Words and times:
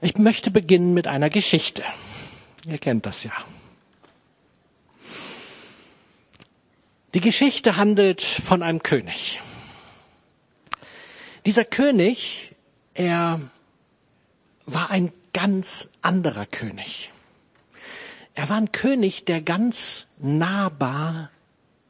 Ich 0.00 0.16
möchte 0.16 0.52
beginnen 0.52 0.94
mit 0.94 1.08
einer 1.08 1.28
Geschichte. 1.28 1.82
Ihr 2.66 2.78
kennt 2.78 3.04
das 3.04 3.24
ja. 3.24 3.32
Die 7.14 7.20
Geschichte 7.20 7.76
handelt 7.76 8.22
von 8.22 8.62
einem 8.62 8.82
König. 8.82 9.40
Dieser 11.46 11.64
König, 11.64 12.54
er 12.94 13.40
war 14.66 14.90
ein 14.90 15.12
ganz 15.32 15.88
anderer 16.02 16.46
König. 16.46 17.10
Er 18.34 18.48
war 18.48 18.58
ein 18.58 18.70
König, 18.70 19.24
der 19.24 19.40
ganz 19.40 20.06
nahbar 20.18 21.30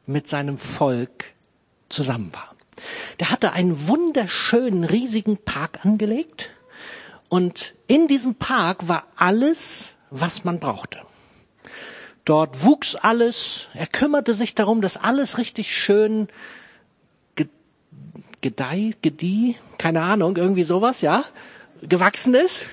mit 0.07 0.27
seinem 0.27 0.57
Volk 0.57 1.25
zusammen 1.89 2.33
war. 2.33 2.55
Der 3.19 3.29
hatte 3.29 3.51
einen 3.51 3.87
wunderschönen, 3.87 4.83
riesigen 4.83 5.37
Park 5.37 5.85
angelegt 5.85 6.53
und 7.29 7.73
in 7.87 8.07
diesem 8.07 8.35
Park 8.35 8.87
war 8.87 9.05
alles, 9.15 9.93
was 10.09 10.43
man 10.43 10.59
brauchte. 10.59 10.99
Dort 12.25 12.63
wuchs 12.63 12.95
alles. 12.95 13.67
Er 13.73 13.87
kümmerte 13.87 14.33
sich 14.33 14.55
darum, 14.55 14.81
dass 14.81 14.97
alles 14.97 15.37
richtig 15.37 15.75
schön 15.75 16.27
gedei, 18.41 18.93
gedieh, 19.01 19.55
keine 19.77 20.01
Ahnung, 20.01 20.37
irgendwie 20.37 20.63
sowas, 20.63 21.01
ja, 21.01 21.25
gewachsen 21.81 22.33
ist. 22.35 22.65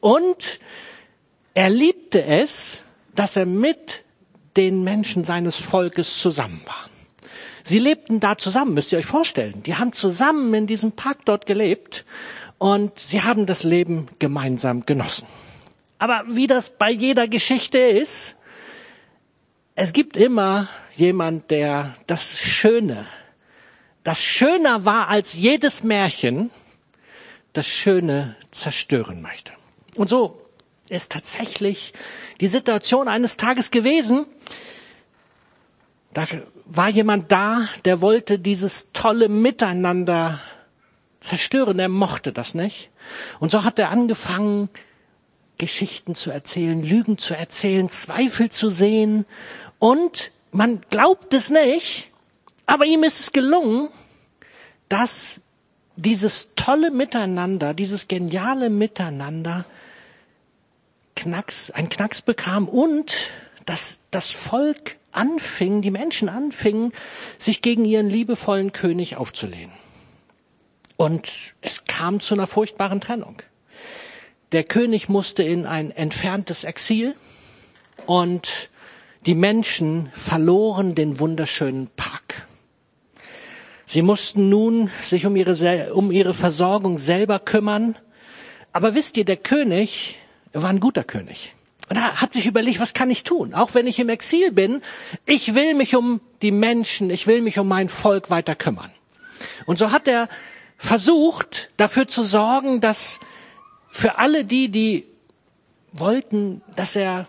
Und 0.00 0.60
er 1.54 1.70
liebte 1.70 2.22
es, 2.24 2.82
dass 3.14 3.36
er 3.36 3.46
mit 3.46 4.02
den 4.56 4.84
Menschen 4.84 5.24
seines 5.24 5.56
Volkes 5.56 6.20
zusammen 6.20 6.60
war. 6.66 6.88
Sie 7.62 7.78
lebten 7.78 8.20
da 8.20 8.36
zusammen, 8.36 8.74
müsst 8.74 8.92
ihr 8.92 8.98
euch 8.98 9.06
vorstellen. 9.06 9.62
Die 9.62 9.76
haben 9.76 9.92
zusammen 9.92 10.52
in 10.52 10.66
diesem 10.66 10.92
Park 10.92 11.24
dort 11.24 11.46
gelebt 11.46 12.04
und 12.64 12.98
sie 12.98 13.20
haben 13.20 13.44
das 13.44 13.62
Leben 13.62 14.06
gemeinsam 14.18 14.86
genossen. 14.86 15.26
Aber 15.98 16.24
wie 16.28 16.46
das 16.46 16.70
bei 16.70 16.90
jeder 16.90 17.28
Geschichte 17.28 17.76
ist, 17.76 18.36
es 19.74 19.92
gibt 19.92 20.16
immer 20.16 20.70
jemand, 20.96 21.50
der 21.50 21.94
das 22.06 22.38
Schöne, 22.38 23.06
das 24.02 24.22
schöner 24.22 24.86
war 24.86 25.08
als 25.08 25.34
jedes 25.34 25.82
Märchen, 25.82 26.50
das 27.52 27.66
Schöne 27.66 28.34
zerstören 28.50 29.20
möchte. 29.20 29.52
Und 29.96 30.08
so 30.08 30.40
ist 30.88 31.12
tatsächlich 31.12 31.92
die 32.40 32.48
Situation 32.48 33.08
eines 33.08 33.36
Tages 33.36 33.72
gewesen. 33.72 34.24
Da 36.14 36.26
war 36.64 36.88
jemand 36.88 37.30
da, 37.30 37.68
der 37.84 38.00
wollte 38.00 38.38
dieses 38.38 38.90
tolle 38.94 39.28
Miteinander 39.28 40.40
zerstören. 41.24 41.78
Er 41.78 41.88
mochte 41.88 42.32
das 42.32 42.54
nicht. 42.54 42.90
Und 43.40 43.50
so 43.50 43.64
hat 43.64 43.78
er 43.78 43.90
angefangen, 43.90 44.68
Geschichten 45.58 46.14
zu 46.14 46.30
erzählen, 46.30 46.82
Lügen 46.82 47.18
zu 47.18 47.34
erzählen, 47.34 47.88
Zweifel 47.88 48.50
zu 48.50 48.70
sehen. 48.70 49.24
Und 49.78 50.30
man 50.50 50.80
glaubt 50.90 51.32
es 51.32 51.50
nicht, 51.50 52.10
aber 52.66 52.84
ihm 52.86 53.04
ist 53.04 53.20
es 53.20 53.32
gelungen, 53.32 53.88
dass 54.88 55.40
dieses 55.96 56.54
tolle 56.56 56.90
Miteinander, 56.90 57.74
dieses 57.74 58.08
geniale 58.08 58.70
Miteinander 58.70 59.64
Knacks, 61.14 61.70
ein 61.70 61.88
Knacks 61.88 62.22
bekam 62.22 62.68
und 62.68 63.30
dass 63.66 64.00
das 64.10 64.32
Volk 64.32 64.96
anfing, 65.12 65.80
die 65.80 65.92
Menschen 65.92 66.28
anfingen, 66.28 66.92
sich 67.38 67.62
gegen 67.62 67.84
ihren 67.84 68.10
liebevollen 68.10 68.72
König 68.72 69.16
aufzulehnen. 69.16 69.83
Und 70.96 71.32
es 71.60 71.84
kam 71.84 72.20
zu 72.20 72.34
einer 72.34 72.46
furchtbaren 72.46 73.00
Trennung. 73.00 73.42
Der 74.52 74.64
König 74.64 75.08
musste 75.08 75.42
in 75.42 75.66
ein 75.66 75.90
entferntes 75.90 76.64
Exil 76.64 77.14
und 78.06 78.70
die 79.26 79.34
Menschen 79.34 80.10
verloren 80.12 80.94
den 80.94 81.18
wunderschönen 81.18 81.88
Park. 81.96 82.46
Sie 83.86 84.02
mussten 84.02 84.48
nun 84.48 84.90
sich 85.02 85.26
um 85.26 85.36
ihre, 85.36 85.94
um 85.94 86.10
ihre 86.10 86.34
Versorgung 86.34 86.98
selber 86.98 87.38
kümmern. 87.38 87.96
Aber 88.72 88.94
wisst 88.94 89.16
ihr, 89.16 89.24
der 89.24 89.36
König 89.36 90.18
war 90.52 90.70
ein 90.70 90.80
guter 90.80 91.04
König. 91.04 91.54
Und 91.88 91.96
er 91.96 92.20
hat 92.20 92.32
sich 92.32 92.46
überlegt, 92.46 92.80
was 92.80 92.94
kann 92.94 93.10
ich 93.10 93.24
tun? 93.24 93.54
Auch 93.54 93.74
wenn 93.74 93.86
ich 93.86 93.98
im 93.98 94.08
Exil 94.08 94.52
bin, 94.52 94.82
ich 95.26 95.54
will 95.54 95.74
mich 95.74 95.96
um 95.96 96.20
die 96.42 96.50
Menschen, 96.50 97.10
ich 97.10 97.26
will 97.26 97.40
mich 97.42 97.58
um 97.58 97.68
mein 97.68 97.88
Volk 97.88 98.30
weiter 98.30 98.54
kümmern. 98.54 98.90
Und 99.66 99.78
so 99.78 99.90
hat 99.90 100.08
er 100.08 100.28
versucht, 100.76 101.70
dafür 101.76 102.08
zu 102.08 102.24
sorgen, 102.24 102.80
dass 102.80 103.20
für 103.90 104.18
alle 104.18 104.44
die, 104.44 104.70
die 104.70 105.06
wollten, 105.92 106.62
dass 106.74 106.96
er 106.96 107.26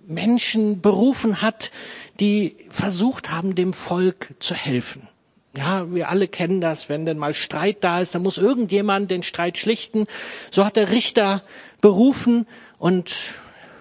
Menschen 0.00 0.80
berufen 0.80 1.42
hat, 1.42 1.70
die 2.18 2.56
versucht 2.68 3.30
haben, 3.30 3.54
dem 3.54 3.72
Volk 3.72 4.34
zu 4.38 4.54
helfen. 4.54 5.08
Ja, 5.56 5.92
wir 5.92 6.08
alle 6.08 6.28
kennen 6.28 6.60
das, 6.60 6.88
wenn 6.88 7.06
denn 7.06 7.18
mal 7.18 7.34
Streit 7.34 7.82
da 7.82 8.00
ist, 8.00 8.14
dann 8.14 8.22
muss 8.22 8.38
irgendjemand 8.38 9.10
den 9.10 9.22
Streit 9.22 9.58
schlichten. 9.58 10.06
So 10.50 10.64
hat 10.64 10.76
der 10.76 10.90
Richter 10.90 11.42
berufen 11.80 12.46
und 12.78 13.14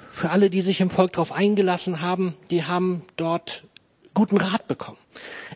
für 0.09 0.31
alle, 0.31 0.49
die 0.49 0.61
sich 0.61 0.81
im 0.81 0.89
Volk 0.89 1.13
darauf 1.13 1.31
eingelassen 1.31 2.01
haben, 2.01 2.35
die 2.49 2.65
haben 2.65 3.03
dort 3.15 3.63
guten 4.19 4.35
Rat 4.35 4.67
bekommen. 4.67 4.97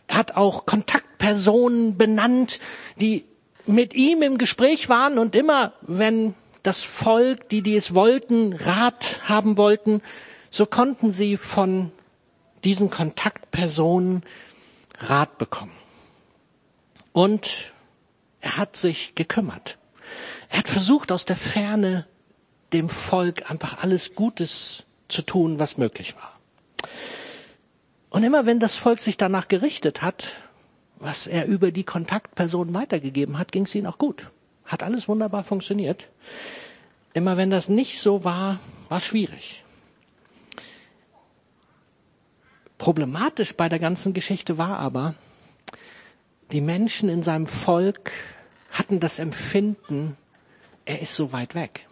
Er 0.06 0.16
hat 0.16 0.36
auch 0.36 0.64
Kontaktpersonen 0.64 1.98
benannt, 1.98 2.60
die 2.98 3.26
mit 3.66 3.92
ihm 3.92 4.22
im 4.22 4.38
Gespräch 4.38 4.88
waren 4.88 5.18
und 5.18 5.34
immer, 5.34 5.74
wenn 5.82 6.34
das 6.62 6.82
Volk, 6.82 7.50
die, 7.50 7.60
die 7.60 7.76
es 7.76 7.94
wollten, 7.94 8.54
Rat 8.54 9.20
haben 9.24 9.58
wollten, 9.58 10.00
so 10.48 10.64
konnten 10.64 11.10
sie 11.10 11.36
von 11.36 11.92
diesen 12.64 12.88
Kontaktpersonen 12.88 14.22
Rat 14.98 15.36
bekommen. 15.36 15.76
Und 17.12 17.74
er 18.40 18.56
hat 18.56 18.76
sich 18.76 19.14
gekümmert. 19.14 19.76
Er 20.48 20.60
hat 20.60 20.68
versucht, 20.68 21.12
aus 21.12 21.26
der 21.26 21.36
Ferne 21.36 22.06
dem 22.72 22.88
Volk 22.88 23.50
einfach 23.50 23.82
alles 23.82 24.14
Gutes 24.14 24.84
zu 25.08 25.20
tun, 25.20 25.58
was 25.58 25.76
möglich 25.76 26.16
war. 26.16 26.40
Und 28.14 28.22
immer 28.22 28.46
wenn 28.46 28.60
das 28.60 28.76
Volk 28.76 29.00
sich 29.00 29.16
danach 29.16 29.48
gerichtet 29.48 30.00
hat, 30.00 30.36
was 31.00 31.26
er 31.26 31.46
über 31.46 31.72
die 31.72 31.82
Kontaktpersonen 31.82 32.72
weitergegeben 32.72 33.38
hat, 33.38 33.50
ging 33.50 33.64
es 33.64 33.74
ihnen 33.74 33.88
auch 33.88 33.98
gut. 33.98 34.30
Hat 34.64 34.84
alles 34.84 35.08
wunderbar 35.08 35.42
funktioniert. 35.42 36.04
Immer 37.12 37.36
wenn 37.36 37.50
das 37.50 37.68
nicht 37.68 38.00
so 38.00 38.22
war, 38.22 38.60
war 38.88 38.98
es 38.98 39.04
schwierig. 39.04 39.64
Problematisch 42.78 43.56
bei 43.56 43.68
der 43.68 43.80
ganzen 43.80 44.14
Geschichte 44.14 44.58
war 44.58 44.78
aber, 44.78 45.16
die 46.52 46.60
Menschen 46.60 47.08
in 47.08 47.24
seinem 47.24 47.48
Volk 47.48 48.12
hatten 48.70 49.00
das 49.00 49.18
Empfinden, 49.18 50.16
er 50.84 51.02
ist 51.02 51.16
so 51.16 51.32
weit 51.32 51.56
weg. 51.56 51.88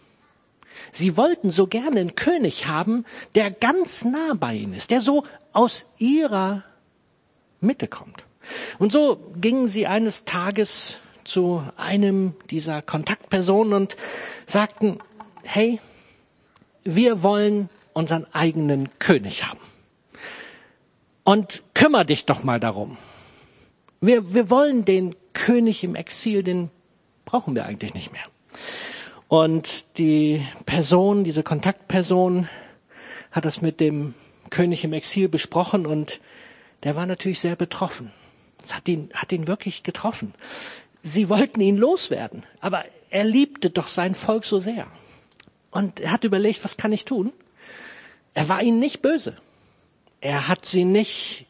Sie 0.91 1.17
wollten 1.17 1.51
so 1.51 1.67
gerne 1.67 2.01
einen 2.01 2.15
König 2.15 2.67
haben, 2.67 3.05
der 3.35 3.51
ganz 3.51 4.05
nah 4.05 4.35
bei 4.39 4.55
ihnen 4.55 4.75
ist, 4.75 4.91
der 4.91 5.01
so 5.01 5.25
aus 5.53 5.85
ihrer 5.99 6.65
Mitte 7.61 7.87
kommt. 7.89 8.25
Und 8.79 8.93
so 8.93 9.17
gingen 9.41 9.69
sie 9.69 9.87
eines 9.87 10.25
Tages 10.25 10.97
zu 11.25 11.63
einem 11.77 12.35
dieser 12.51 12.83
Kontaktpersonen 12.83 13.75
und 13.75 13.97
sagten, 14.47 14.99
hey, 15.45 15.81
wir 16.85 17.23
wollen 17.23 17.69
unseren 17.93 18.27
eigenen 18.33 18.89
König 18.99 19.45
haben. 19.45 19.61
Und 21.25 21.63
kümmer 21.75 22.05
dich 22.05 22.27
doch 22.27 22.43
mal 22.43 22.59
darum. 22.59 22.97
Wir, 24.01 24.35
wir 24.35 24.51
wollen 24.51 24.85
den 24.85 25.15
König 25.33 25.85
im 25.85 25.95
Exil, 25.95 26.43
den 26.43 26.71
brauchen 27.25 27.55
wir 27.55 27.65
eigentlich 27.65 27.95
nicht 27.95 28.13
mehr. 28.13 28.25
Und 29.33 29.97
die 29.97 30.47
Person, 30.67 31.25
diese 31.25 31.43
Kontaktperson, 31.43 32.51
hat 33.31 33.47
das 33.47 33.63
mit 33.63 33.81
dem 33.81 34.13
König 34.51 34.85
im 34.85 34.93
Exil 34.93 35.31
besprochen 35.31 35.87
und 35.87 36.21
der 36.83 36.97
war 36.97 37.07
natürlich 37.07 37.41
sehr 37.41 37.57
betroffen. 37.57 38.13
Das 38.61 38.77
hat 38.77 38.87
ihn, 38.89 39.09
hat 39.15 39.33
ihn 39.33 39.49
wirklich 39.49 39.85
getroffen. 39.85 40.35
Sie 41.01 41.31
wollten 41.31 41.63
ihn 41.63 41.79
loswerden, 41.79 42.45
aber 42.61 42.85
er 43.09 43.25
liebte 43.25 43.71
doch 43.71 43.89
sein 43.89 44.15
Volk 44.15 44.45
so 44.45 44.59
sehr. 44.59 44.87
Und 45.71 46.01
er 46.01 46.13
hat 46.13 46.25
überlegt, 46.25 46.63
was 46.63 46.77
kann 46.77 46.93
ich 46.93 47.07
tun? 47.07 47.33
Er 48.35 48.51
war 48.51 48.63
ihnen 48.63 48.81
nicht 48.81 49.01
böse. 49.01 49.37
Er 50.21 50.47
hat 50.47 50.67
sie 50.67 50.85
nicht 50.85 51.47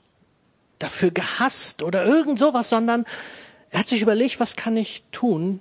dafür 0.79 1.11
gehasst 1.11 1.83
oder 1.83 2.05
irgend 2.05 2.39
sowas, 2.39 2.69
sondern 2.69 3.07
er 3.71 3.81
hat 3.81 3.89
sich 3.89 4.03
überlegt, 4.03 4.39
was 4.39 4.55
kann 4.55 4.77
ich 4.77 5.03
tun? 5.11 5.61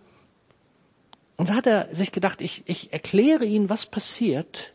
Und 1.41 1.47
so 1.47 1.55
hat 1.55 1.65
er 1.65 1.87
sich 1.91 2.11
gedacht, 2.11 2.39
ich, 2.39 2.61
ich 2.67 2.93
erkläre 2.93 3.45
ihnen, 3.45 3.67
was 3.71 3.87
passiert, 3.87 4.73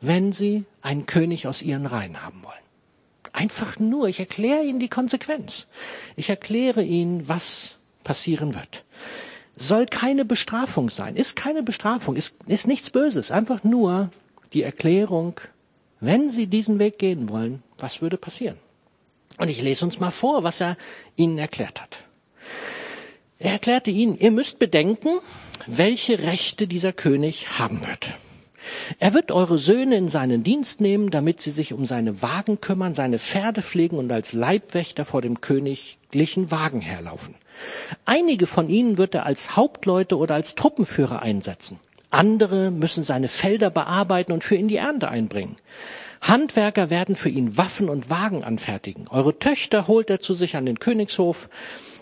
wenn 0.00 0.32
sie 0.32 0.64
einen 0.82 1.06
König 1.06 1.46
aus 1.46 1.62
ihren 1.62 1.86
Reihen 1.86 2.24
haben 2.24 2.42
wollen. 2.42 2.58
Einfach 3.32 3.78
nur, 3.78 4.08
ich 4.08 4.18
erkläre 4.18 4.64
ihnen 4.64 4.80
die 4.80 4.88
Konsequenz. 4.88 5.68
Ich 6.16 6.28
erkläre 6.28 6.82
ihnen, 6.82 7.28
was 7.28 7.76
passieren 8.02 8.56
wird. 8.56 8.82
soll 9.54 9.86
keine 9.86 10.24
Bestrafung 10.24 10.90
sein, 10.90 11.14
ist 11.14 11.36
keine 11.36 11.62
Bestrafung, 11.62 12.16
ist, 12.16 12.34
ist 12.48 12.66
nichts 12.66 12.90
Böses, 12.90 13.30
einfach 13.30 13.62
nur 13.62 14.10
die 14.52 14.64
Erklärung, 14.64 15.40
wenn 16.00 16.28
Sie 16.30 16.48
diesen 16.48 16.80
Weg 16.80 16.98
gehen 16.98 17.28
wollen, 17.28 17.62
was 17.78 18.02
würde 18.02 18.16
passieren? 18.16 18.58
Und 19.36 19.50
ich 19.50 19.62
lese 19.62 19.84
uns 19.84 20.00
mal 20.00 20.10
vor, 20.10 20.42
was 20.42 20.60
er 20.60 20.76
ihnen 21.14 21.38
erklärt 21.38 21.80
hat. 21.80 22.00
Er 23.38 23.52
erklärte 23.52 23.92
ihnen, 23.92 24.16
ihr 24.16 24.32
müsst 24.32 24.58
bedenken, 24.58 25.20
welche 25.66 26.20
Rechte 26.20 26.66
dieser 26.66 26.92
König 26.92 27.58
haben 27.58 27.86
wird. 27.86 28.16
Er 28.98 29.14
wird 29.14 29.32
eure 29.32 29.58
Söhne 29.58 29.96
in 29.96 30.08
seinen 30.08 30.42
Dienst 30.42 30.80
nehmen, 30.80 31.10
damit 31.10 31.40
sie 31.40 31.50
sich 31.50 31.72
um 31.72 31.84
seine 31.84 32.22
Wagen 32.22 32.60
kümmern, 32.60 32.94
seine 32.94 33.18
Pferde 33.18 33.62
pflegen 33.62 33.98
und 33.98 34.10
als 34.12 34.32
Leibwächter 34.32 35.04
vor 35.04 35.22
dem 35.22 35.40
königlichen 35.40 36.50
Wagen 36.50 36.80
herlaufen. 36.80 37.34
Einige 38.04 38.46
von 38.46 38.68
ihnen 38.68 38.98
wird 38.98 39.14
er 39.14 39.26
als 39.26 39.56
Hauptleute 39.56 40.16
oder 40.16 40.34
als 40.34 40.54
Truppenführer 40.54 41.22
einsetzen. 41.22 41.80
Andere 42.10 42.70
müssen 42.70 43.02
seine 43.02 43.28
Felder 43.28 43.70
bearbeiten 43.70 44.32
und 44.32 44.44
für 44.44 44.56
ihn 44.56 44.68
die 44.68 44.76
Ernte 44.76 45.08
einbringen. 45.08 45.56
Handwerker 46.20 46.90
werden 46.90 47.16
für 47.16 47.28
ihn 47.28 47.56
Waffen 47.56 47.88
und 47.88 48.10
Wagen 48.10 48.42
anfertigen. 48.42 49.06
Eure 49.08 49.38
Töchter 49.38 49.86
holt 49.86 50.10
er 50.10 50.20
zu 50.20 50.34
sich 50.34 50.56
an 50.56 50.66
den 50.66 50.78
Königshof. 50.78 51.48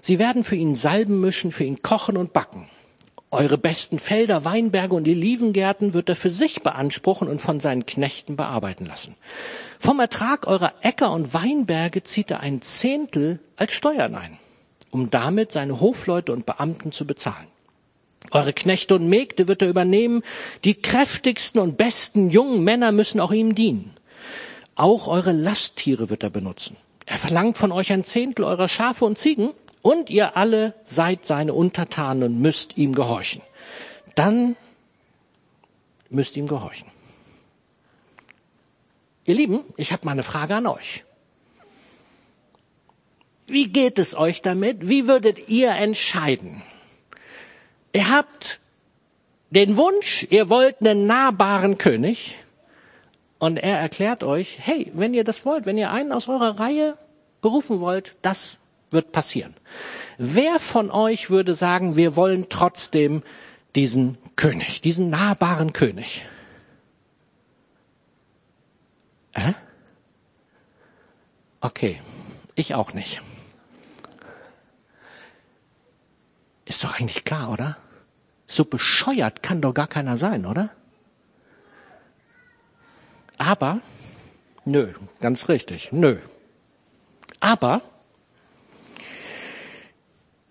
Sie 0.00 0.18
werden 0.18 0.44
für 0.44 0.56
ihn 0.56 0.74
Salben 0.74 1.20
mischen, 1.20 1.50
für 1.50 1.64
ihn 1.64 1.82
kochen 1.82 2.16
und 2.16 2.32
backen. 2.32 2.68
Eure 3.36 3.58
besten 3.58 3.98
Felder, 3.98 4.46
Weinberge 4.46 4.94
und 4.94 5.06
Olivengärten 5.06 5.92
wird 5.92 6.08
er 6.08 6.16
für 6.16 6.30
sich 6.30 6.62
beanspruchen 6.62 7.28
und 7.28 7.42
von 7.42 7.60
seinen 7.60 7.84
Knechten 7.84 8.34
bearbeiten 8.34 8.86
lassen. 8.86 9.14
Vom 9.78 10.00
Ertrag 10.00 10.46
eurer 10.46 10.72
Äcker 10.80 11.12
und 11.12 11.34
Weinberge 11.34 12.02
zieht 12.02 12.30
er 12.30 12.40
ein 12.40 12.62
Zehntel 12.62 13.38
als 13.56 13.74
Steuern 13.74 14.14
ein, 14.14 14.38
um 14.90 15.10
damit 15.10 15.52
seine 15.52 15.80
Hofleute 15.80 16.32
und 16.32 16.46
Beamten 16.46 16.92
zu 16.92 17.06
bezahlen. 17.06 17.46
Eure 18.30 18.54
Knechte 18.54 18.94
und 18.94 19.06
Mägde 19.06 19.48
wird 19.48 19.60
er 19.60 19.68
übernehmen. 19.68 20.22
Die 20.64 20.74
kräftigsten 20.74 21.60
und 21.60 21.76
besten 21.76 22.30
jungen 22.30 22.64
Männer 22.64 22.90
müssen 22.90 23.20
auch 23.20 23.32
ihm 23.32 23.54
dienen. 23.54 23.90
Auch 24.76 25.08
eure 25.08 25.32
Lasttiere 25.32 26.08
wird 26.08 26.22
er 26.22 26.30
benutzen. 26.30 26.78
Er 27.04 27.18
verlangt 27.18 27.58
von 27.58 27.70
euch 27.70 27.92
ein 27.92 28.02
Zehntel 28.02 28.46
eurer 28.46 28.68
Schafe 28.68 29.04
und 29.04 29.18
Ziegen 29.18 29.50
und 29.86 30.10
ihr 30.10 30.36
alle 30.36 30.74
seid 30.82 31.24
seine 31.24 31.54
Untertanen 31.54 32.24
und 32.24 32.40
müsst 32.40 32.76
ihm 32.76 32.92
gehorchen. 32.92 33.40
Dann 34.16 34.56
müsst 36.10 36.36
ihm 36.36 36.48
gehorchen. 36.48 36.88
Ihr 39.26 39.36
Lieben, 39.36 39.60
ich 39.76 39.92
habe 39.92 40.04
mal 40.04 40.10
eine 40.10 40.24
Frage 40.24 40.56
an 40.56 40.66
euch. 40.66 41.04
Wie 43.46 43.68
geht 43.68 44.00
es 44.00 44.16
euch 44.16 44.42
damit? 44.42 44.88
Wie 44.88 45.06
würdet 45.06 45.48
ihr 45.48 45.70
entscheiden? 45.70 46.64
Ihr 47.92 48.10
habt 48.10 48.58
den 49.50 49.76
Wunsch, 49.76 50.26
ihr 50.30 50.50
wollt 50.50 50.80
einen 50.80 51.06
nahbaren 51.06 51.78
König 51.78 52.34
und 53.38 53.56
er 53.56 53.78
erklärt 53.78 54.24
euch, 54.24 54.58
hey, 54.60 54.90
wenn 54.96 55.14
ihr 55.14 55.22
das 55.22 55.46
wollt, 55.46 55.64
wenn 55.64 55.78
ihr 55.78 55.92
einen 55.92 56.10
aus 56.10 56.26
eurer 56.26 56.58
Reihe 56.58 56.98
berufen 57.40 57.78
wollt, 57.78 58.16
das 58.22 58.58
wird 58.90 59.12
passieren. 59.12 59.54
Wer 60.18 60.58
von 60.58 60.90
euch 60.90 61.30
würde 61.30 61.54
sagen, 61.54 61.96
wir 61.96 62.16
wollen 62.16 62.48
trotzdem 62.48 63.22
diesen 63.74 64.18
König, 64.36 64.80
diesen 64.80 65.10
nahbaren 65.10 65.72
König? 65.72 66.26
Äh? 69.32 69.52
Okay, 71.60 72.00
ich 72.54 72.74
auch 72.74 72.92
nicht. 72.94 73.20
Ist 76.64 76.82
doch 76.84 76.94
eigentlich 76.94 77.24
klar, 77.24 77.50
oder? 77.50 77.76
So 78.46 78.64
bescheuert 78.64 79.42
kann 79.42 79.60
doch 79.60 79.74
gar 79.74 79.88
keiner 79.88 80.16
sein, 80.16 80.46
oder? 80.46 80.70
Aber, 83.38 83.80
nö, 84.64 84.92
ganz 85.20 85.48
richtig, 85.48 85.92
nö. 85.92 86.18
Aber, 87.40 87.82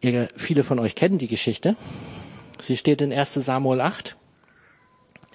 ihr, 0.05 0.27
viele 0.35 0.63
von 0.63 0.79
euch 0.79 0.95
kennen 0.95 1.17
die 1.17 1.27
Geschichte. 1.27 1.75
Sie 2.59 2.77
steht 2.77 3.01
in 3.01 3.11
1 3.11 3.33
Samuel 3.33 3.81
8. 3.81 4.15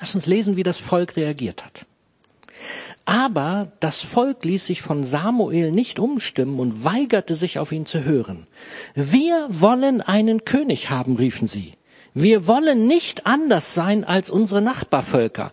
Lass 0.00 0.14
uns 0.14 0.26
lesen, 0.26 0.56
wie 0.56 0.62
das 0.62 0.78
Volk 0.78 1.16
reagiert 1.16 1.64
hat. 1.64 1.86
Aber 3.04 3.72
das 3.80 4.02
Volk 4.02 4.44
ließ 4.44 4.66
sich 4.66 4.82
von 4.82 5.04
Samuel 5.04 5.72
nicht 5.72 5.98
umstimmen 5.98 6.58
und 6.60 6.84
weigerte 6.84 7.34
sich 7.34 7.58
auf 7.58 7.72
ihn 7.72 7.86
zu 7.86 8.04
hören. 8.04 8.46
Wir 8.94 9.46
wollen 9.48 10.00
einen 10.00 10.44
König 10.44 10.90
haben, 10.90 11.16
riefen 11.16 11.46
sie. 11.46 11.74
Wir 12.14 12.46
wollen 12.46 12.86
nicht 12.86 13.26
anders 13.26 13.74
sein 13.74 14.04
als 14.04 14.30
unsere 14.30 14.62
Nachbarvölker. 14.62 15.52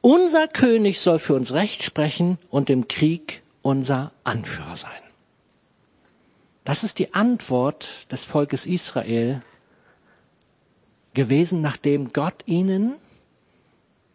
Unser 0.00 0.46
König 0.46 1.00
soll 1.00 1.18
für 1.18 1.34
uns 1.34 1.52
Recht 1.52 1.82
sprechen 1.82 2.38
und 2.48 2.70
im 2.70 2.86
Krieg 2.88 3.42
unser 3.62 4.12
Anführer 4.24 4.76
sein. 4.76 5.05
Das 6.66 6.82
ist 6.82 6.98
die 6.98 7.14
Antwort 7.14 8.10
des 8.10 8.24
Volkes 8.24 8.66
Israel 8.66 9.40
gewesen, 11.14 11.60
nachdem 11.62 12.12
Gott 12.12 12.42
ihnen 12.44 12.96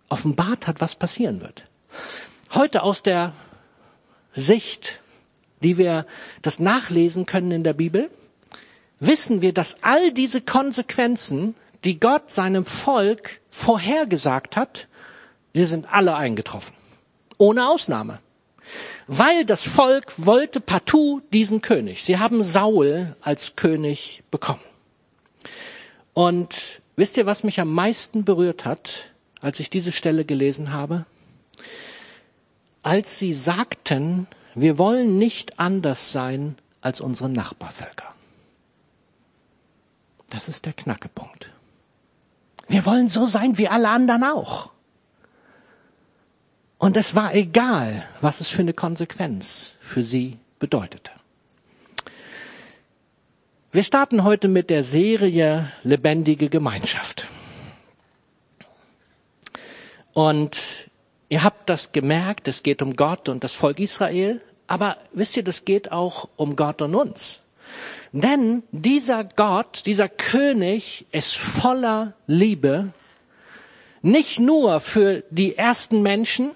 offenbart 0.10 0.68
hat, 0.68 0.82
was 0.82 0.98
passieren 0.98 1.40
wird. 1.40 1.64
Heute 2.54 2.84
aus 2.84 3.04
der 3.04 3.32
Sicht, 4.34 5.00
die 5.64 5.78
wir 5.78 6.06
das 6.42 6.60
nachlesen 6.60 7.26
können 7.26 7.52
in 7.52 7.64
der 7.64 7.72
Bibel, 7.72 8.12
wissen 9.00 9.42
wir, 9.42 9.54
dass 9.54 9.82
all 9.82 10.12
diese 10.12 10.42
Konsequenzen 10.42 11.56
die 11.86 12.02
Gott 12.02 12.30
seinem 12.30 12.66
Volk 12.66 13.40
vorhergesagt 13.50 14.58
hat, 14.58 14.90
sie 15.54 15.64
sind 15.64 15.88
alle 15.90 16.16
eingetroffen. 16.16 16.76
Ohne 17.38 17.70
Ausnahme. 17.70 18.20
Weil 19.08 19.46
das 19.46 19.68
Volk 19.68 20.14
wollte 20.18 20.62
partout 20.62 21.22
diesen 21.34 21.62
König. 21.62 22.04
Sie 22.04 22.18
haben 22.18 22.44
Saul 22.44 23.16
als 23.22 23.56
König 23.56 24.24
bekommen. 24.32 24.62
Und 26.14 26.82
wisst 26.96 27.18
ihr, 27.18 27.26
was 27.26 27.44
mich 27.44 27.60
am 27.60 27.74
meisten 27.74 28.24
berührt 28.24 28.66
hat, 28.66 29.12
als 29.42 29.60
ich 29.60 29.70
diese 29.70 29.92
Stelle 29.92 30.26
gelesen 30.26 30.72
habe? 30.72 31.06
Als 32.84 33.20
sie 33.20 33.34
sagten, 33.34 34.28
wir 34.56 34.78
wollen 34.78 35.18
nicht 35.18 35.60
anders 35.60 36.12
sein 36.12 36.58
als 36.82 37.00
unsere 37.00 37.30
Nachbarvölker. 37.30 38.14
Das 40.30 40.50
ist 40.50 40.66
der 40.66 40.74
Knackepunkt. 40.74 41.52
Wir 42.68 42.86
wollen 42.86 43.10
so 43.10 43.26
sein 43.26 43.58
wie 43.58 43.68
alle 43.68 43.90
anderen 43.90 44.24
auch. 44.24 44.72
Und 46.82 46.98
es 46.98 47.14
war 47.14 47.36
egal, 47.36 48.04
was 48.22 48.42
es 48.42 48.50
für 48.50 48.64
eine 48.64 48.74
Konsequenz 48.74 49.76
für 49.82 50.04
sie 50.04 50.40
bedeutete. 50.58 51.12
Wir 53.72 53.84
starten 53.84 54.24
heute 54.24 54.48
mit 54.48 54.72
der 54.72 54.84
Serie 54.84 55.72
Lebendige 55.84 56.50
Gemeinschaft. 56.50 57.28
Und 60.14 60.90
ihr 61.30 61.44
habt 61.44 61.70
das 61.70 61.92
gemerkt, 61.92 62.48
es 62.48 62.64
geht 62.64 62.82
um 62.82 62.96
Gott 62.96 63.30
und 63.30 63.44
das 63.44 63.54
Volk 63.54 63.80
Israel, 63.80 64.42
aber 64.66 64.98
wisst 65.14 65.38
ihr, 65.38 65.44
das 65.44 65.66
geht 65.66 65.92
auch 65.92 66.30
um 66.36 66.56
Gott 66.56 66.82
und 66.82 66.96
uns. 66.96 67.42
Denn 68.12 68.64
dieser 68.72 69.24
Gott, 69.24 69.84
dieser 69.86 70.10
König 70.10 71.06
ist 71.12 71.38
voller 71.38 72.14
Liebe, 72.26 72.92
nicht 74.02 74.40
nur 74.40 74.80
für 74.80 75.22
die 75.30 75.56
ersten 75.56 76.02
Menschen, 76.02 76.54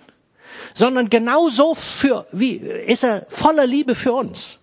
sondern 0.74 1.10
genauso 1.10 1.76
für, 1.76 2.26
wie, 2.32 2.56
ist 2.56 3.04
er 3.04 3.26
voller 3.28 3.66
Liebe 3.66 3.96
für 3.96 4.14
uns. 4.14 4.60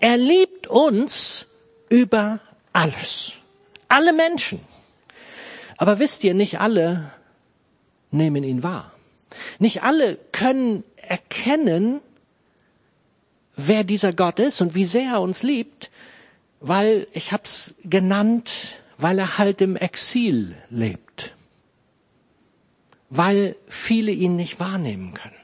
Er 0.00 0.16
liebt 0.16 0.66
uns 0.66 1.46
über 1.88 2.40
alles. 2.72 3.32
Alle 3.88 4.12
Menschen. 4.12 4.60
Aber 5.76 5.98
wisst 5.98 6.24
ihr, 6.24 6.34
nicht 6.34 6.60
alle 6.60 7.12
nehmen 8.10 8.44
ihn 8.44 8.62
wahr. 8.62 8.92
Nicht 9.58 9.82
alle 9.82 10.16
können 10.32 10.84
erkennen, 10.96 12.00
wer 13.56 13.84
dieser 13.84 14.12
Gott 14.12 14.38
ist 14.38 14.60
und 14.60 14.74
wie 14.74 14.84
sehr 14.84 15.12
er 15.12 15.20
uns 15.20 15.42
liebt, 15.42 15.90
weil 16.60 17.06
ich 17.12 17.32
hab's 17.32 17.74
genannt, 17.84 18.78
weil 18.96 19.18
er 19.18 19.38
halt 19.38 19.60
im 19.60 19.76
Exil 19.76 20.56
lebt, 20.70 21.07
weil 23.10 23.56
viele 23.66 24.12
ihn 24.12 24.36
nicht 24.36 24.60
wahrnehmen 24.60 25.14
können. 25.14 25.34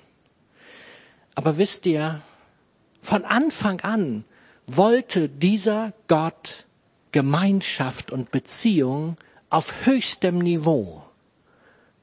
Aber 1.34 1.58
wisst 1.58 1.86
ihr, 1.86 2.20
von 3.00 3.24
Anfang 3.24 3.80
an 3.80 4.24
wollte 4.66 5.28
dieser 5.28 5.92
Gott 6.08 6.66
Gemeinschaft 7.12 8.10
und 8.10 8.30
Beziehung 8.30 9.16
auf 9.50 9.86
höchstem 9.86 10.38
Niveau 10.38 11.04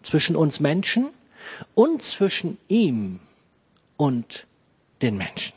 zwischen 0.01 0.35
uns 0.35 0.59
Menschen 0.59 1.09
und 1.75 2.01
zwischen 2.01 2.57
ihm 2.67 3.19
und 3.97 4.47
den 5.01 5.17
Menschen. 5.17 5.53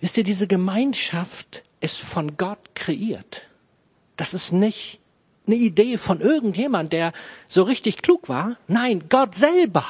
Wisst 0.00 0.16
ihr, 0.18 0.24
diese 0.24 0.46
Gemeinschaft 0.46 1.62
ist 1.80 1.98
von 2.00 2.36
Gott 2.36 2.74
kreiert. 2.74 3.42
Das 4.16 4.34
ist 4.34 4.52
nicht 4.52 5.00
eine 5.46 5.56
Idee 5.56 5.98
von 5.98 6.20
irgendjemand, 6.20 6.92
der 6.92 7.12
so 7.48 7.62
richtig 7.62 8.02
klug 8.02 8.28
war. 8.28 8.56
Nein, 8.66 9.04
Gott 9.08 9.34
selber 9.34 9.86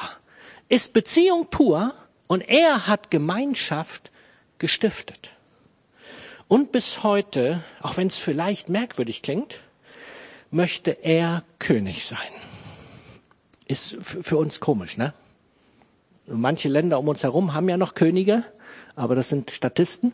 ist 0.69 0.93
Beziehung 0.93 1.47
pur 1.49 1.93
und 2.27 2.41
er 2.41 2.87
hat 2.87 3.11
Gemeinschaft 3.11 4.11
gestiftet. 4.59 5.31
Und 6.47 6.71
bis 6.71 7.03
heute, 7.03 7.63
auch 7.81 7.97
wenn 7.97 8.07
es 8.07 8.17
vielleicht 8.17 8.69
merkwürdig 8.69 9.21
klingt, 9.21 9.55
möchte 10.49 10.91
er 10.91 11.43
König 11.59 12.05
sein. 12.05 12.19
Ist 13.65 13.97
für 13.99 14.37
uns 14.37 14.59
komisch, 14.59 14.97
ne? 14.97 15.13
Manche 16.25 16.67
Länder 16.67 16.99
um 16.99 17.07
uns 17.07 17.23
herum 17.23 17.53
haben 17.53 17.69
ja 17.69 17.77
noch 17.77 17.95
Könige, 17.95 18.43
aber 18.95 19.15
das 19.15 19.29
sind 19.29 19.51
Statisten. 19.51 20.13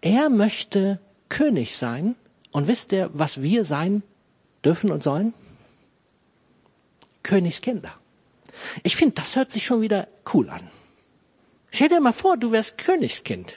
Er 0.00 0.28
möchte 0.28 1.00
König 1.28 1.76
sein 1.76 2.14
und 2.50 2.68
wisst 2.68 2.92
ihr, 2.92 3.10
was 3.12 3.42
wir 3.42 3.64
sein 3.64 4.02
dürfen 4.64 4.90
und 4.90 5.02
sollen? 5.02 5.34
Königskinder. 7.22 7.94
Ich 8.82 8.96
finde, 8.96 9.14
das 9.14 9.36
hört 9.36 9.50
sich 9.50 9.66
schon 9.66 9.80
wieder 9.80 10.08
cool 10.32 10.48
an. 10.50 10.68
Stell 11.70 11.88
dir 11.88 12.00
mal 12.00 12.12
vor, 12.12 12.36
du 12.36 12.52
wärst 12.52 12.78
Königskind. 12.78 13.54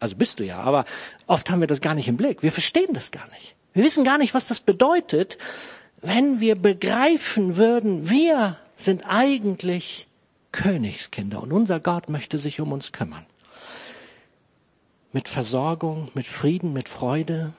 Also 0.00 0.16
bist 0.16 0.38
du 0.38 0.44
ja, 0.44 0.60
aber 0.60 0.84
oft 1.26 1.50
haben 1.50 1.60
wir 1.60 1.66
das 1.66 1.80
gar 1.80 1.94
nicht 1.94 2.08
im 2.08 2.16
Blick. 2.16 2.42
Wir 2.42 2.52
verstehen 2.52 2.94
das 2.94 3.10
gar 3.10 3.28
nicht. 3.30 3.56
Wir 3.72 3.84
wissen 3.84 4.04
gar 4.04 4.18
nicht, 4.18 4.34
was 4.34 4.46
das 4.48 4.60
bedeutet, 4.60 5.38
wenn 6.00 6.40
wir 6.40 6.54
begreifen 6.54 7.56
würden, 7.56 8.08
wir 8.08 8.56
sind 8.76 9.02
eigentlich 9.06 10.06
Königskinder 10.52 11.42
und 11.42 11.52
unser 11.52 11.80
Gott 11.80 12.08
möchte 12.08 12.38
sich 12.38 12.60
um 12.60 12.72
uns 12.72 12.92
kümmern. 12.92 13.26
Mit 15.12 15.28
Versorgung, 15.28 16.10
mit 16.14 16.26
Frieden, 16.26 16.72
mit 16.72 16.88
Freude. 16.88 17.52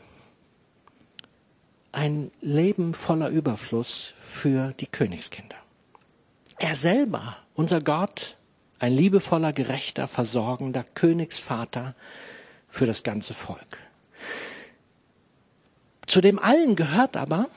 Ein 1.92 2.32
Leben 2.42 2.94
voller 2.94 3.30
Überfluss 3.30 4.14
für 4.18 4.74
die 4.74 4.88
Königskinder. 4.88 5.56
Er 6.60 6.76
selber, 6.76 7.38
unser 7.56 7.82
Gott, 7.82 8.38
ein 8.80 8.94
liebevoller, 8.94 9.54
gerechter, 9.54 10.08
versorgender 10.08 10.84
Königsvater 10.84 11.96
für 12.68 12.86
das 12.86 13.04
ganze 13.04 13.34
Volk. 13.34 13.80
Zu 16.06 16.22
dem 16.22 16.40
allen 16.40 16.76
gehört 16.76 17.18
aber, 17.18 17.48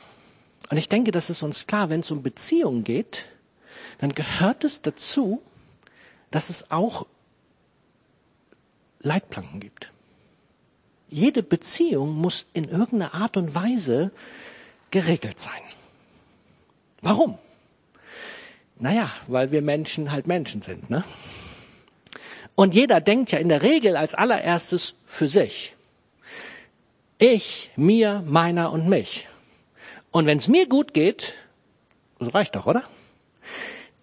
und 0.71 0.77
ich 0.77 0.89
denke, 0.89 1.11
das 1.11 1.31
ist 1.31 1.43
uns 1.43 1.67
klar, 1.67 1.91
wenn 1.91 2.01
es 2.01 2.11
um 2.11 2.23
Beziehungen 2.23 2.85
geht, 2.85 3.27
dann 3.99 4.15
gehört 4.15 4.65
es 4.65 4.83
dazu, 4.83 5.43
dass 6.31 6.51
es 6.51 6.71
auch 6.71 7.07
Leitplanken 9.01 9.61
gibt. 9.61 9.92
Jede 11.13 11.43
Beziehung 11.43 12.15
muss 12.15 12.47
in 12.55 12.69
irgendeiner 12.69 13.13
Art 13.13 13.37
und 13.37 13.55
Weise 13.55 14.13
geregelt 14.91 15.39
sein. 15.39 15.61
Warum? 17.03 17.37
Naja, 18.79 19.11
weil 19.27 19.53
wir 19.53 19.61
Menschen 19.61 20.11
halt 20.11 20.27
Menschen 20.27 20.63
sind, 20.63 20.89
ne? 20.89 21.05
Und 22.55 22.75
jeder 22.75 23.03
denkt 23.03 23.31
ja 23.31 23.39
in 23.39 23.51
der 23.51 23.61
Regel 23.61 23.97
als 23.97 24.15
allererstes 24.15 24.95
für 25.05 25.29
sich. 25.29 25.75
Ich, 27.19 27.71
mir, 27.77 28.23
meiner 28.27 28.73
und 28.73 28.89
mich. 28.89 29.29
Und 30.13 30.25
wenn 30.25 30.39
es 30.39 30.49
mir 30.49 30.67
gut 30.67 30.95
geht, 30.95 31.35
das 32.21 32.33
reicht 32.33 32.57
doch, 32.57 32.67
oder? 32.67 32.85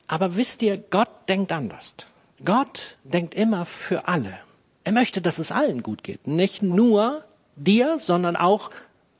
Aber 0.07 0.35
wisst 0.35 0.61
ihr, 0.61 0.77
Gott 0.77 1.09
denkt 1.27 1.51
anders. 1.51 1.95
Gott 2.45 2.97
denkt 3.03 3.33
immer 3.33 3.65
für 3.65 4.07
alle. 4.07 4.39
Er 4.83 4.91
möchte, 4.91 5.21
dass 5.21 5.39
es 5.39 5.51
allen 5.51 5.83
gut 5.83 6.03
geht. 6.03 6.27
Nicht 6.27 6.61
nur 6.61 7.23
dir, 7.55 7.99
sondern 7.99 8.35
auch 8.35 8.71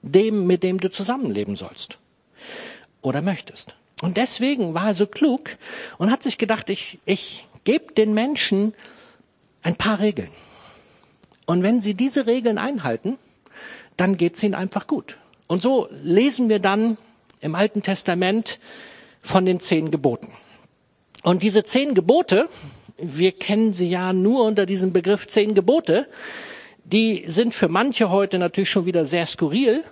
dem, 0.02 0.48
mit 0.48 0.64
dem 0.64 0.80
du 0.80 0.90
zusammenleben 0.90 1.56
sollst. 1.56 1.98
Oder 3.02 3.22
möchtest. 3.22 3.76
Und 4.02 4.18
deswegen 4.18 4.74
war 4.74 4.88
er 4.88 4.94
so 4.96 5.08
klug 5.08 5.58
und 5.98 6.12
hat 6.12 6.24
sich 6.24 6.38
gedacht, 6.38 6.70
ich, 6.70 7.00
ich 7.06 7.46
gebe 7.64 7.94
den 7.94 8.14
Menschen 8.14 8.74
ein 9.62 9.76
paar 9.76 10.00
Regeln. 10.00 10.30
Und 11.46 11.64
wenn 11.64 11.80
sie 11.80 11.94
diese 11.94 12.28
Regeln 12.28 12.58
einhalten, 12.58 13.18
dann 13.98 14.18
geht 14.18 14.36
es 14.36 14.44
ihnen 14.44 14.56
einfach 14.56 14.88
gut. 14.88 15.18
Und 15.48 15.62
so 15.62 15.90
lesen 15.92 16.48
wir 16.48 16.60
dann 16.60 16.98
im 17.42 17.56
Alten 17.56 17.82
Testament 17.82 18.60
von 19.22 19.46
den 19.46 19.60
zehn 19.60 19.92
Geboten. 19.92 20.32
Und 21.24 21.44
diese 21.44 21.64
zehn 21.64 21.96
Gebote, 21.96 22.48
wir 23.02 23.32
kennen 23.32 23.74
sie 23.74 23.90
ja 23.90 24.14
nur 24.14 24.46
unter 24.46 24.66
diesem 24.66 24.94
Begriff 24.94 25.28
zehn 25.28 25.54
Gebote, 25.54 26.08
die 26.84 27.26
sind 27.28 27.54
für 27.54 27.70
manche 27.70 28.10
heute 28.10 28.40
natürlich 28.40 28.70
schon 28.70 28.86
wieder 28.86 29.06
sehr 29.06 29.26
skurril. 29.26 29.84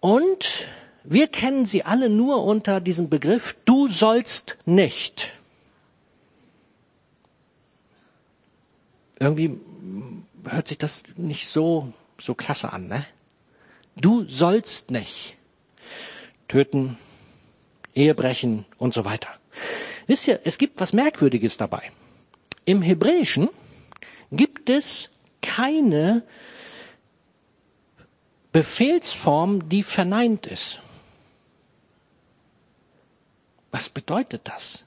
Und 0.00 0.66
wir 1.04 1.28
kennen 1.28 1.66
sie 1.66 1.84
alle 1.84 2.08
nur 2.08 2.44
unter 2.44 2.80
diesem 2.80 3.08
Begriff, 3.08 3.56
du 3.64 3.88
sollst 3.88 4.58
nicht. 4.66 5.32
Irgendwie 9.18 9.58
hört 10.44 10.68
sich 10.68 10.78
das 10.78 11.04
nicht 11.16 11.48
so, 11.48 11.92
so 12.18 12.34
klasse 12.34 12.72
an, 12.72 12.88
ne? 12.88 13.04
Du 13.96 14.24
sollst 14.24 14.90
nicht 14.90 15.36
töten, 16.48 16.98
Ehe 17.94 18.14
brechen 18.14 18.64
und 18.76 18.92
so 18.92 19.04
weiter. 19.04 19.28
Wisst 20.06 20.28
ihr, 20.28 20.40
es 20.44 20.58
gibt 20.58 20.80
was 20.80 20.92
Merkwürdiges 20.92 21.56
dabei. 21.56 21.90
Im 22.64 22.82
Hebräischen 22.82 23.48
gibt 24.30 24.70
es 24.70 25.10
keine 25.42 26.22
Befehlsform, 28.52 29.68
die 29.68 29.82
verneint 29.82 30.46
ist. 30.46 30.80
Was 33.70 33.88
bedeutet 33.88 34.42
das? 34.44 34.84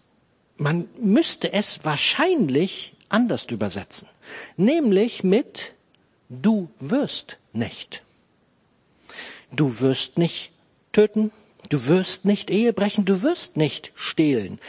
Man 0.55 0.87
müsste 0.99 1.51
es 1.51 1.83
wahrscheinlich 1.83 2.95
anders 3.09 3.45
übersetzen, 3.45 4.07
nämlich 4.55 5.23
mit 5.23 5.73
du 6.29 6.69
wirst 6.79 7.37
nicht. 7.53 8.03
Du 9.51 9.81
wirst 9.81 10.17
nicht 10.17 10.51
töten, 10.93 11.31
du 11.69 11.87
wirst 11.87 12.25
nicht 12.25 12.49
Ehe 12.49 12.73
brechen, 12.73 13.05
du 13.05 13.21
wirst 13.21 13.57
nicht 13.57 13.91
stehlen. 13.95 14.59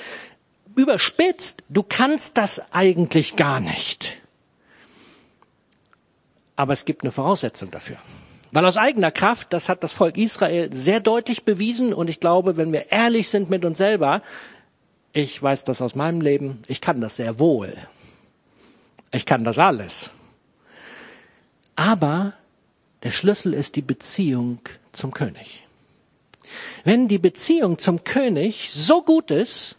Überspitzt, 0.79 1.65
du 1.69 1.83
kannst 1.83 2.37
das 2.37 2.73
eigentlich 2.73 3.35
gar 3.35 3.59
nicht. 3.59 4.17
Aber 6.55 6.73
es 6.73 6.85
gibt 6.85 7.03
eine 7.03 7.11
Voraussetzung 7.11 7.73
dafür. 7.73 7.97
Weil 8.53 8.65
aus 8.65 8.77
eigener 8.77 9.11
Kraft, 9.11 9.53
das 9.53 9.69
hat 9.69 9.83
das 9.83 9.93
Volk 9.93 10.17
Israel 10.17 10.73
sehr 10.73 11.01
deutlich 11.01 11.45
bewiesen 11.45 11.93
und 11.93 12.09
ich 12.09 12.21
glaube, 12.21 12.57
wenn 12.57 12.73
wir 12.73 12.93
ehrlich 12.93 13.29
sind 13.29 13.51
mit 13.51 13.65
uns 13.65 13.79
selber, 13.79 14.23
ich 15.13 15.43
weiß 15.43 15.65
das 15.65 15.83
aus 15.83 15.97
meinem 15.97 16.21
Leben, 16.21 16.63
ich 16.69 16.81
kann 16.81 17.01
das 17.01 17.17
sehr 17.17 17.41
wohl. 17.41 17.77
Ich 19.11 19.27
kann 19.27 19.43
das 19.43 19.59
alles. 19.59 20.13
Aber 21.75 22.35
der 23.03 23.11
Schlüssel 23.11 23.53
ist 23.53 23.75
die 23.75 23.83
Beziehung 23.83 24.61
zum 24.93 25.13
König. 25.13 25.65
Wenn 26.85 27.09
die 27.09 27.19
Beziehung 27.19 27.79
zum 27.79 28.05
König 28.05 28.71
so 28.73 29.03
gut 29.03 29.33
ist, 29.33 29.75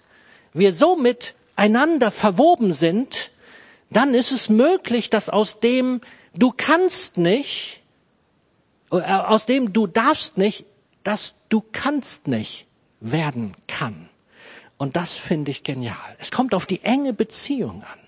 wir 0.54 0.74
so 0.74 0.96
miteinander 0.96 2.12
verwoben 2.12 2.74
sind, 2.74 3.32
dann 3.90 4.14
ist 4.14 4.32
es 4.32 4.50
möglich, 4.50 5.10
dass 5.10 5.30
aus 5.30 5.60
dem 5.60 6.02
du 6.34 6.54
kannst 6.56 7.18
nicht 7.18 7.80
äh, 8.92 9.02
aus 9.02 9.46
dem 9.46 9.74
du 9.74 9.88
darfst 9.88 10.38
nicht, 10.38 10.66
dass 11.04 11.36
du 11.50 11.64
kannst 11.72 12.28
nicht 12.28 12.66
werden 13.00 13.56
kann. 13.68 14.10
Und 14.78 14.96
das 14.96 15.16
finde 15.16 15.52
ich 15.52 15.64
genial. 15.64 16.16
Es 16.20 16.32
kommt 16.32 16.54
auf 16.54 16.66
die 16.66 16.84
enge 16.84 17.14
Beziehung 17.14 17.84
an. 17.84 18.00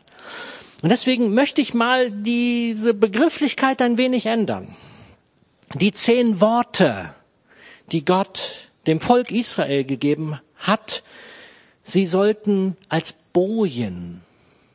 Und 0.82 0.90
deswegen 0.90 1.34
möchte 1.34 1.62
ich 1.62 1.74
mal 1.74 2.10
diese 2.10 2.94
Begrifflichkeit 2.94 3.82
ein 3.82 3.98
wenig 3.98 4.26
ändern. 4.26 4.76
Die 5.76 5.92
zehn 5.92 6.42
Worte, 6.42 7.14
die 7.92 8.04
Gott 8.04 8.70
dem 8.88 9.00
Volk 9.00 9.32
Israel 9.32 9.84
gegeben 9.84 10.40
hat, 10.58 11.04
sie 11.84 12.06
sollten 12.06 12.78
als 12.90 13.14
Bojen 13.34 14.22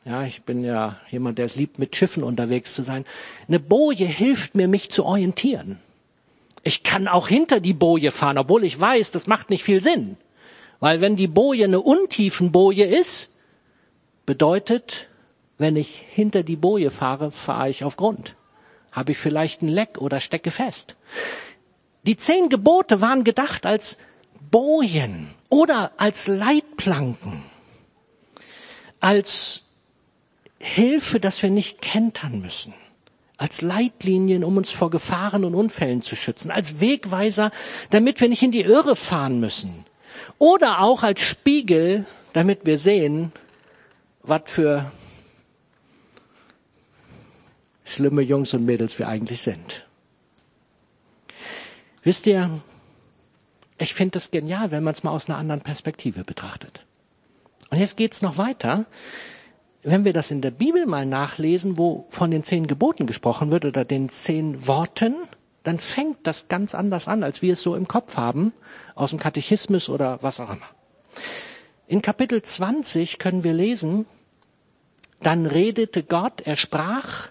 ja, 0.07 0.23
ich 0.23 0.43
bin 0.43 0.63
ja 0.63 0.95
jemand, 1.11 1.37
der 1.37 1.45
es 1.45 1.57
liebt, 1.57 1.79
mit 1.79 1.93
Schiffen 1.93 2.23
unterwegs 2.23 2.73
zu 2.73 2.81
sein. 2.81 3.03
Eine 3.49 3.59
Boje 3.59 4.05
hilft 4.05 4.55
mir, 4.55 4.69
mich 4.69 4.89
zu 4.89 5.03
orientieren. 5.03 5.79
Ich 6.63 6.83
kann 6.83 7.09
auch 7.09 7.27
hinter 7.27 7.59
die 7.59 7.73
Boje 7.73 8.11
fahren, 8.11 8.37
obwohl 8.37 8.63
ich 8.63 8.79
weiß, 8.79 9.11
das 9.11 9.27
macht 9.27 9.49
nicht 9.49 9.63
viel 9.63 9.81
Sinn. 9.81 10.15
Weil 10.79 11.01
wenn 11.01 11.17
die 11.17 11.27
Boje 11.27 11.65
eine 11.65 11.81
Untiefenboje 11.81 12.85
ist, 12.85 13.31
bedeutet, 14.25 15.09
wenn 15.57 15.75
ich 15.75 16.05
hinter 16.09 16.43
die 16.43 16.55
Boje 16.55 16.89
fahre, 16.89 17.29
fahre 17.29 17.69
ich 17.69 17.83
auf 17.83 17.97
Grund. 17.97 18.35
Habe 18.93 19.11
ich 19.11 19.17
vielleicht 19.17 19.61
ein 19.61 19.67
Leck 19.67 19.97
oder 19.97 20.21
stecke 20.21 20.51
fest. 20.51 20.95
Die 22.03 22.15
zehn 22.15 22.47
Gebote 22.47 23.01
waren 23.01 23.25
gedacht 23.25 23.65
als 23.65 23.97
Bojen 24.51 25.33
oder 25.49 25.91
als 25.97 26.27
Leitplanken, 26.27 27.43
als 28.99 29.61
Hilfe, 30.59 31.19
dass 31.19 31.41
wir 31.43 31.49
nicht 31.49 31.81
kentern 31.81 32.41
müssen. 32.41 32.73
als 33.37 33.61
Leitlinien, 33.61 34.43
um 34.43 34.57
uns 34.57 34.71
vor 34.71 34.89
Gefahren 34.89 35.45
und 35.45 35.53
Unfällen 35.53 36.01
zu 36.01 36.15
schützen, 36.15 36.51
als 36.51 36.79
Wegweiser, 36.79 37.51
damit 37.91 38.19
wir 38.19 38.29
nicht 38.29 38.41
in 38.41 38.51
die 38.51 38.61
Irre 38.61 38.95
fahren 38.95 39.39
müssen. 39.39 39.85
Oder 40.39 40.81
auch 40.81 41.03
als 41.03 41.21
Spiegel, 41.21 42.05
damit 42.33 42.65
wir 42.65 42.77
sehen, 42.77 43.31
was 44.23 44.41
für 44.45 44.91
schlimme 47.85 48.23
Jungs 48.23 48.53
und 48.53 48.65
Mädels 48.65 48.97
wir 48.99 49.07
eigentlich 49.07 49.41
sind. 49.41 49.85
Wisst 52.03 52.25
ihr, 52.25 52.61
ich 53.77 53.93
finde 53.93 54.13
das 54.13 54.31
genial, 54.31 54.71
wenn 54.71 54.83
man 54.83 54.93
es 54.93 55.03
mal 55.03 55.11
aus 55.11 55.29
einer 55.29 55.37
anderen 55.37 55.61
Perspektive 55.61 56.23
betrachtet. 56.23 56.85
Und 57.69 57.79
jetzt 57.79 57.97
geht's 57.97 58.21
noch 58.21 58.37
weiter. 58.37 58.85
Wenn 59.83 60.05
wir 60.05 60.13
das 60.13 60.31
in 60.31 60.41
der 60.41 60.51
Bibel 60.51 60.85
mal 60.85 61.05
nachlesen, 61.05 61.77
wo 61.77 62.05
von 62.09 62.31
den 62.31 62.43
zehn 62.43 62.67
Geboten 62.67 63.05
gesprochen 63.05 63.51
wird 63.51 63.65
oder 63.65 63.85
den 63.85 64.09
zehn 64.09 64.67
Worten, 64.67 65.15
dann 65.63 65.79
fängt 65.79 66.25
das 66.25 66.47
ganz 66.47 66.73
anders 66.73 67.07
an, 67.07 67.23
als 67.23 67.41
wir 67.41 67.53
es 67.53 67.61
so 67.61 67.75
im 67.75 67.87
Kopf 67.87 68.17
haben, 68.17 68.53
aus 68.95 69.11
dem 69.11 69.19
Katechismus 69.19 69.89
oder 69.89 70.19
was 70.21 70.39
auch 70.39 70.49
immer. 70.49 70.67
In 71.87 72.01
Kapitel 72.01 72.41
20 72.41 73.19
können 73.19 73.43
wir 73.43 73.53
lesen, 73.53 74.05
dann 75.21 75.45
redete 75.45 76.03
Gott, 76.03 76.41
er 76.41 76.55
sprach, 76.55 77.29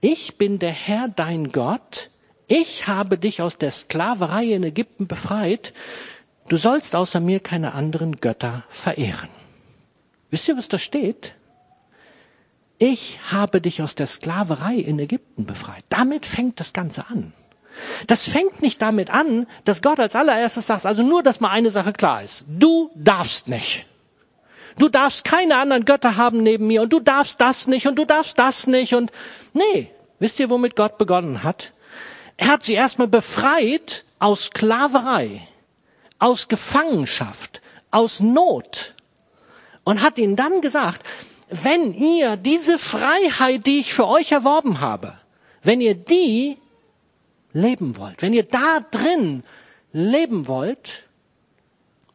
ich 0.00 0.36
bin 0.36 0.58
der 0.58 0.72
Herr 0.72 1.08
dein 1.08 1.52
Gott, 1.52 2.10
ich 2.46 2.86
habe 2.86 3.18
dich 3.18 3.42
aus 3.42 3.58
der 3.58 3.70
Sklaverei 3.70 4.44
in 4.44 4.62
Ägypten 4.62 5.06
befreit, 5.06 5.72
du 6.48 6.56
sollst 6.56 6.94
außer 6.94 7.20
mir 7.20 7.40
keine 7.40 7.74
anderen 7.74 8.16
Götter 8.16 8.64
verehren. 8.68 9.30
Wisst 10.30 10.48
ihr, 10.48 10.56
was 10.56 10.68
da 10.68 10.78
steht? 10.78 11.34
Ich 12.78 13.20
habe 13.30 13.60
dich 13.60 13.80
aus 13.82 13.94
der 13.94 14.06
Sklaverei 14.06 14.74
in 14.74 14.98
Ägypten 14.98 15.46
befreit. 15.46 15.84
Damit 15.88 16.26
fängt 16.26 16.58
das 16.60 16.72
Ganze 16.72 17.06
an. 17.08 17.32
Das 18.06 18.28
fängt 18.28 18.62
nicht 18.62 18.82
damit 18.82 19.10
an, 19.10 19.46
dass 19.64 19.82
Gott 19.82 19.98
als 19.98 20.16
allererstes 20.16 20.66
sagt, 20.66 20.86
also 20.86 21.02
nur, 21.02 21.22
dass 21.22 21.40
mal 21.40 21.50
eine 21.50 21.70
Sache 21.70 21.92
klar 21.92 22.22
ist. 22.22 22.44
Du 22.48 22.90
darfst 22.94 23.48
nicht. 23.48 23.86
Du 24.78 24.88
darfst 24.88 25.24
keine 25.24 25.56
anderen 25.56 25.84
Götter 25.84 26.16
haben 26.16 26.42
neben 26.42 26.66
mir 26.66 26.82
und 26.82 26.92
du 26.92 27.00
darfst 27.00 27.40
das 27.40 27.66
nicht 27.66 27.86
und 27.86 27.96
du 27.96 28.04
darfst 28.04 28.38
das 28.38 28.66
nicht 28.66 28.94
und 28.94 29.12
nee. 29.52 29.90
Wisst 30.18 30.40
ihr, 30.40 30.50
womit 30.50 30.76
Gott 30.76 30.98
begonnen 30.98 31.42
hat? 31.42 31.72
Er 32.36 32.48
hat 32.48 32.62
sie 32.64 32.74
erstmal 32.74 33.08
befreit 33.08 34.04
aus 34.18 34.46
Sklaverei, 34.46 35.46
aus 36.18 36.48
Gefangenschaft, 36.48 37.62
aus 37.90 38.20
Not 38.20 38.94
und 39.84 40.02
hat 40.02 40.18
ihnen 40.18 40.36
dann 40.36 40.60
gesagt, 40.60 41.02
wenn 41.50 41.92
ihr 41.92 42.36
diese 42.36 42.78
Freiheit, 42.78 43.66
die 43.66 43.80
ich 43.80 43.94
für 43.94 44.08
euch 44.08 44.32
erworben 44.32 44.80
habe, 44.80 45.18
wenn 45.62 45.80
ihr 45.80 45.94
die 45.94 46.58
leben 47.52 47.96
wollt, 47.96 48.22
wenn 48.22 48.32
ihr 48.32 48.42
da 48.42 48.80
drin 48.90 49.44
leben 49.92 50.48
wollt, 50.48 51.04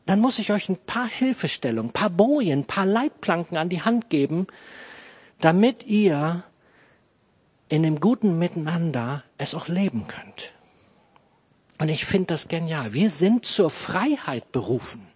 dann 0.06 0.20
muss 0.20 0.40
ich 0.40 0.52
euch 0.52 0.70
ein 0.70 0.78
paar 0.78 1.08
Hilfestellungen, 1.08 1.92
paar 1.92 2.10
Bojen, 2.10 2.66
paar 2.66 2.86
Leitplanken 2.86 3.58
an 3.58 3.70
die 3.70 3.84
Hand 3.84 4.10
geben, 4.10 4.48
damit 5.40 5.86
ihr 5.86 6.44
in 7.70 7.84
dem 7.84 8.00
guten 8.00 8.38
Miteinander 8.38 9.24
es 9.38 9.56
auch 9.56 9.68
leben 9.68 10.08
könnt. 10.08 10.54
Und 11.78 11.90
ich 11.90 12.06
finde 12.06 12.28
das 12.28 12.48
genial. 12.48 12.94
Wir 12.94 13.10
sind 13.10 13.46
zur 13.46 13.70
Freiheit 13.70 14.52
berufen. 14.52 15.08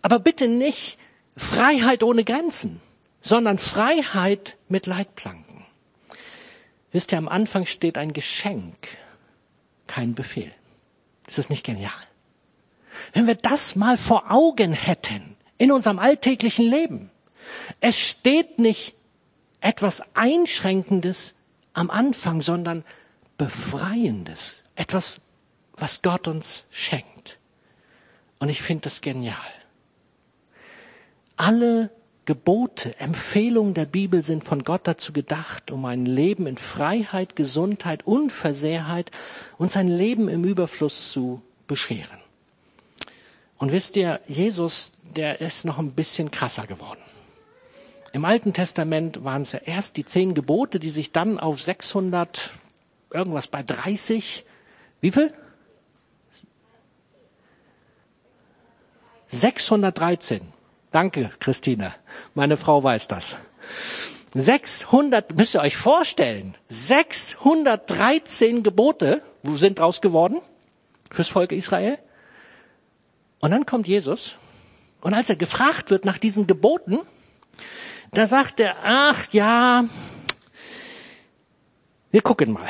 Aber 0.00 0.18
bitte 0.18 0.48
nicht 0.48 0.98
Freiheit 1.36 2.02
ohne 2.02 2.24
Grenzen, 2.24 2.80
sondern 3.20 3.58
Freiheit 3.58 4.56
mit 4.68 4.86
Leitplanken. 4.86 5.66
Wisst 6.92 7.12
ihr, 7.12 7.18
am 7.18 7.28
Anfang 7.28 7.66
steht 7.66 7.98
ein 7.98 8.12
Geschenk, 8.14 8.88
kein 9.86 10.14
Befehl. 10.14 10.50
Ist 11.26 11.36
das 11.36 11.50
nicht 11.50 11.66
genial? 11.66 11.92
Wenn 13.12 13.26
wir 13.26 13.34
das 13.34 13.76
mal 13.76 13.98
vor 13.98 14.30
Augen 14.30 14.72
hätten 14.72 15.36
in 15.58 15.72
unserem 15.72 15.98
alltäglichen 15.98 16.66
Leben. 16.70 17.10
Es 17.80 17.98
steht 17.98 18.58
nicht 18.58 18.94
etwas 19.60 20.16
Einschränkendes 20.16 21.34
am 21.78 21.90
Anfang, 21.90 22.42
sondern 22.42 22.84
Befreiendes. 23.36 24.58
Etwas, 24.74 25.20
was 25.76 26.02
Gott 26.02 26.28
uns 26.28 26.64
schenkt. 26.72 27.38
Und 28.38 28.48
ich 28.48 28.62
finde 28.62 28.82
das 28.82 29.00
genial. 29.00 29.36
Alle 31.36 31.90
Gebote, 32.24 32.98
Empfehlungen 32.98 33.74
der 33.74 33.86
Bibel 33.86 34.22
sind 34.22 34.44
von 34.44 34.62
Gott 34.62 34.82
dazu 34.84 35.12
gedacht, 35.12 35.70
um 35.70 35.84
ein 35.86 36.04
Leben 36.04 36.46
in 36.46 36.58
Freiheit, 36.58 37.36
Gesundheit, 37.36 38.06
Unversehrtheit 38.06 39.10
und 39.56 39.70
sein 39.70 39.88
Leben 39.88 40.28
im 40.28 40.44
Überfluss 40.44 41.10
zu 41.10 41.40
bescheren. 41.66 42.18
Und 43.56 43.72
wisst 43.72 43.96
ihr, 43.96 44.20
Jesus, 44.26 44.92
der 45.16 45.40
ist 45.40 45.64
noch 45.64 45.78
ein 45.78 45.92
bisschen 45.92 46.30
krasser 46.30 46.66
geworden. 46.66 47.00
Im 48.18 48.24
Alten 48.24 48.52
Testament 48.52 49.22
waren 49.22 49.42
es 49.42 49.52
ja 49.52 49.60
erst 49.64 49.96
die 49.96 50.04
zehn 50.04 50.34
Gebote, 50.34 50.80
die 50.80 50.90
sich 50.90 51.12
dann 51.12 51.38
auf 51.38 51.62
600, 51.62 52.50
irgendwas 53.12 53.46
bei 53.46 53.62
30, 53.62 54.44
wie 55.00 55.12
viel? 55.12 55.32
613. 59.28 60.52
Danke, 60.90 61.30
Christine. 61.38 61.94
Meine 62.34 62.56
Frau 62.56 62.82
weiß 62.82 63.06
das. 63.06 63.36
600, 64.34 65.36
müsst 65.36 65.54
ihr 65.54 65.60
euch 65.60 65.76
vorstellen, 65.76 66.56
613 66.70 68.64
Gebote, 68.64 69.22
sind 69.44 69.78
draus 69.78 70.00
geworden? 70.00 70.40
Fürs 71.08 71.28
Volk 71.28 71.52
Israel? 71.52 72.00
Und 73.38 73.52
dann 73.52 73.64
kommt 73.64 73.86
Jesus 73.86 74.34
und 75.02 75.14
als 75.14 75.30
er 75.30 75.36
gefragt 75.36 75.92
wird 75.92 76.04
nach 76.04 76.18
diesen 76.18 76.48
Geboten, 76.48 76.98
da 78.12 78.26
sagt 78.26 78.60
er, 78.60 78.76
ach 78.82 79.32
ja, 79.32 79.84
wir 82.10 82.22
gucken 82.22 82.52
mal. 82.52 82.68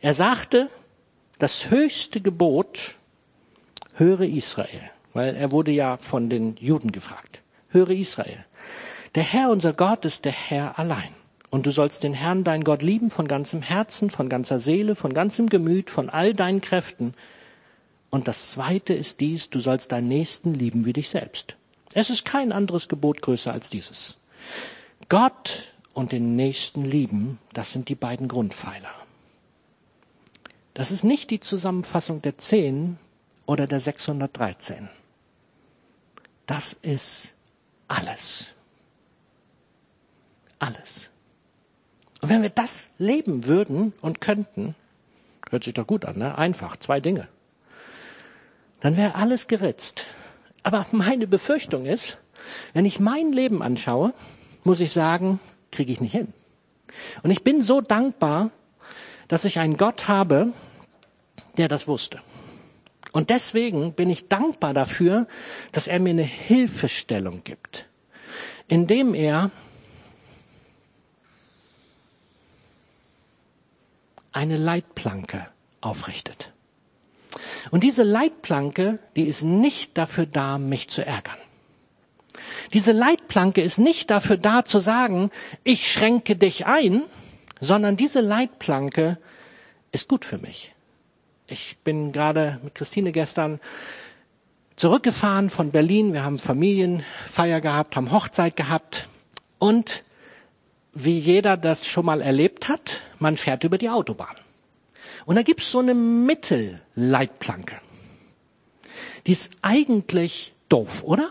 Er 0.00 0.14
sagte, 0.14 0.70
das 1.38 1.70
höchste 1.70 2.20
Gebot 2.20 2.96
höre 3.94 4.22
Israel, 4.22 4.90
weil 5.12 5.34
er 5.36 5.50
wurde 5.50 5.72
ja 5.72 5.96
von 5.96 6.30
den 6.30 6.56
Juden 6.56 6.92
gefragt. 6.92 7.40
Höre 7.68 7.90
Israel. 7.90 8.44
Der 9.14 9.22
Herr, 9.22 9.50
unser 9.50 9.72
Gott, 9.72 10.04
ist 10.04 10.24
der 10.24 10.32
Herr 10.32 10.78
allein. 10.78 11.14
Und 11.50 11.66
du 11.66 11.72
sollst 11.72 12.04
den 12.04 12.14
Herrn, 12.14 12.44
dein 12.44 12.62
Gott, 12.62 12.82
lieben 12.82 13.10
von 13.10 13.26
ganzem 13.26 13.60
Herzen, 13.60 14.10
von 14.10 14.28
ganzer 14.28 14.60
Seele, 14.60 14.94
von 14.94 15.12
ganzem 15.12 15.48
Gemüt, 15.48 15.90
von 15.90 16.08
all 16.08 16.32
deinen 16.32 16.60
Kräften 16.60 17.14
und 18.10 18.26
das 18.26 18.50
zweite 18.50 18.92
ist 18.92 19.20
dies, 19.20 19.50
du 19.50 19.60
sollst 19.60 19.92
deinen 19.92 20.08
Nächsten 20.08 20.52
lieben 20.52 20.84
wie 20.84 20.92
dich 20.92 21.08
selbst. 21.08 21.56
Es 21.94 22.10
ist 22.10 22.24
kein 22.24 22.52
anderes 22.52 22.88
Gebot 22.88 23.22
größer 23.22 23.52
als 23.52 23.70
dieses. 23.70 24.16
Gott 25.08 25.72
und 25.94 26.12
den 26.12 26.36
Nächsten 26.36 26.84
lieben, 26.84 27.38
das 27.52 27.72
sind 27.72 27.88
die 27.88 27.94
beiden 27.94 28.28
Grundpfeiler. 28.28 28.94
Das 30.74 30.90
ist 30.90 31.04
nicht 31.04 31.30
die 31.30 31.40
Zusammenfassung 31.40 32.22
der 32.22 32.38
zehn 32.38 32.98
oder 33.46 33.66
der 33.66 33.80
613. 33.80 34.88
Das 36.46 36.72
ist 36.72 37.28
alles. 37.88 38.46
Alles. 40.58 41.10
Und 42.20 42.28
wenn 42.28 42.42
wir 42.42 42.50
das 42.50 42.90
leben 42.98 43.46
würden 43.46 43.92
und 44.00 44.20
könnten, 44.20 44.74
hört 45.48 45.64
sich 45.64 45.74
doch 45.74 45.86
gut 45.86 46.04
an, 46.04 46.18
ne? 46.18 46.36
Einfach, 46.36 46.76
zwei 46.76 47.00
Dinge 47.00 47.28
dann 48.80 48.96
wäre 48.96 49.14
alles 49.14 49.46
geritzt. 49.46 50.06
Aber 50.62 50.86
meine 50.90 51.26
Befürchtung 51.26 51.86
ist, 51.86 52.18
wenn 52.72 52.84
ich 52.84 53.00
mein 53.00 53.32
Leben 53.32 53.62
anschaue, 53.62 54.12
muss 54.64 54.80
ich 54.80 54.92
sagen, 54.92 55.40
kriege 55.70 55.92
ich 55.92 56.00
nicht 56.00 56.12
hin. 56.12 56.32
Und 57.22 57.30
ich 57.30 57.44
bin 57.44 57.62
so 57.62 57.80
dankbar, 57.80 58.50
dass 59.28 59.44
ich 59.44 59.58
einen 59.58 59.76
Gott 59.76 60.08
habe, 60.08 60.52
der 61.56 61.68
das 61.68 61.86
wusste. 61.86 62.20
Und 63.12 63.30
deswegen 63.30 63.92
bin 63.92 64.10
ich 64.10 64.28
dankbar 64.28 64.74
dafür, 64.74 65.26
dass 65.72 65.88
er 65.88 66.00
mir 66.00 66.10
eine 66.10 66.22
Hilfestellung 66.22 67.42
gibt, 67.44 67.86
indem 68.68 69.14
er 69.14 69.50
eine 74.32 74.56
Leitplanke 74.56 75.48
aufrichtet. 75.80 76.52
Und 77.70 77.84
diese 77.84 78.02
Leitplanke, 78.02 78.98
die 79.16 79.24
ist 79.24 79.42
nicht 79.42 79.98
dafür 79.98 80.26
da, 80.26 80.58
mich 80.58 80.88
zu 80.88 81.04
ärgern. 81.04 81.38
Diese 82.72 82.92
Leitplanke 82.92 83.62
ist 83.62 83.78
nicht 83.78 84.10
dafür 84.10 84.36
da 84.36 84.64
zu 84.64 84.78
sagen, 84.80 85.30
ich 85.64 85.90
schränke 85.92 86.36
dich 86.36 86.66
ein, 86.66 87.02
sondern 87.60 87.96
diese 87.96 88.20
Leitplanke 88.20 89.18
ist 89.92 90.08
gut 90.08 90.24
für 90.24 90.38
mich. 90.38 90.72
Ich 91.48 91.78
bin 91.82 92.12
gerade 92.12 92.60
mit 92.62 92.76
Christine 92.76 93.10
gestern 93.10 93.58
zurückgefahren 94.76 95.50
von 95.50 95.72
Berlin. 95.72 96.12
Wir 96.12 96.22
haben 96.22 96.38
Familienfeier 96.38 97.60
gehabt, 97.60 97.96
haben 97.96 98.12
Hochzeit 98.12 98.56
gehabt 98.56 99.08
und 99.58 100.04
wie 100.92 101.18
jeder 101.18 101.56
das 101.56 101.86
schon 101.86 102.06
mal 102.06 102.20
erlebt 102.20 102.68
hat, 102.68 103.00
man 103.18 103.36
fährt 103.36 103.64
über 103.64 103.78
die 103.78 103.90
Autobahn. 103.90 104.36
Und 105.26 105.36
da 105.36 105.42
gibt's 105.42 105.70
so 105.70 105.80
eine 105.80 105.94
Mittelleitplanke. 105.94 107.76
Die 109.26 109.32
ist 109.32 109.50
eigentlich 109.62 110.52
doof, 110.68 111.04
oder? 111.04 111.30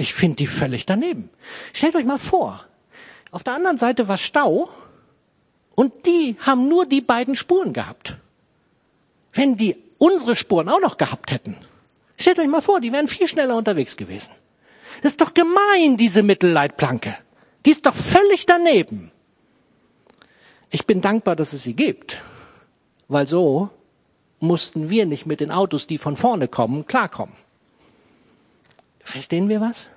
Ich 0.00 0.14
finde 0.14 0.36
die 0.36 0.46
völlig 0.46 0.86
daneben. 0.86 1.28
Stellt 1.74 1.94
euch 1.94 2.06
mal 2.06 2.16
vor, 2.16 2.64
auf 3.32 3.42
der 3.42 3.52
anderen 3.52 3.76
Seite 3.76 4.08
war 4.08 4.16
Stau 4.16 4.70
und 5.74 6.06
die 6.06 6.36
haben 6.40 6.68
nur 6.68 6.86
die 6.86 7.02
beiden 7.02 7.36
Spuren 7.36 7.74
gehabt. 7.74 8.16
Wenn 9.34 9.58
die 9.58 9.76
unsere 9.98 10.36
Spuren 10.36 10.70
auch 10.70 10.80
noch 10.80 10.96
gehabt 10.96 11.30
hätten, 11.32 11.54
stellt 12.16 12.38
euch 12.38 12.48
mal 12.48 12.62
vor, 12.62 12.80
die 12.80 12.92
wären 12.92 13.08
viel 13.08 13.28
schneller 13.28 13.54
unterwegs 13.54 13.98
gewesen. 13.98 14.30
Das 15.02 15.12
ist 15.12 15.20
doch 15.20 15.34
gemein, 15.34 15.98
diese 15.98 16.22
Mittelleitplanke. 16.22 17.14
Die 17.66 17.70
ist 17.70 17.84
doch 17.84 17.94
völlig 17.94 18.46
daneben. 18.46 19.12
Ich 20.70 20.86
bin 20.86 21.02
dankbar, 21.02 21.36
dass 21.36 21.52
es 21.52 21.64
sie 21.64 21.74
gibt, 21.74 22.22
weil 23.08 23.26
so 23.26 23.68
mussten 24.38 24.88
wir 24.88 25.04
nicht 25.04 25.26
mit 25.26 25.40
den 25.40 25.50
Autos, 25.50 25.86
die 25.86 25.98
von 25.98 26.16
vorne 26.16 26.48
kommen, 26.48 26.86
klarkommen. 26.86 27.36
Verstehen 29.04 29.48
wir 29.48 29.60
was? 29.60 29.88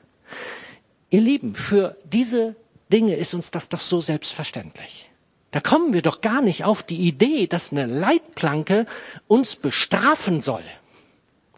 Ihr 1.09 1.21
Lieben, 1.21 1.55
für 1.55 1.97
diese 2.05 2.55
Dinge 2.91 3.15
ist 3.15 3.33
uns 3.33 3.51
das 3.51 3.69
doch 3.69 3.79
so 3.79 4.01
selbstverständlich. 4.01 5.09
Da 5.51 5.59
kommen 5.59 5.93
wir 5.93 6.01
doch 6.01 6.21
gar 6.21 6.41
nicht 6.41 6.63
auf 6.63 6.81
die 6.81 7.07
Idee, 7.07 7.45
dass 7.45 7.71
eine 7.71 7.85
Leitplanke 7.85 8.87
uns 9.27 9.55
bestrafen 9.55 10.41
soll. 10.41 10.63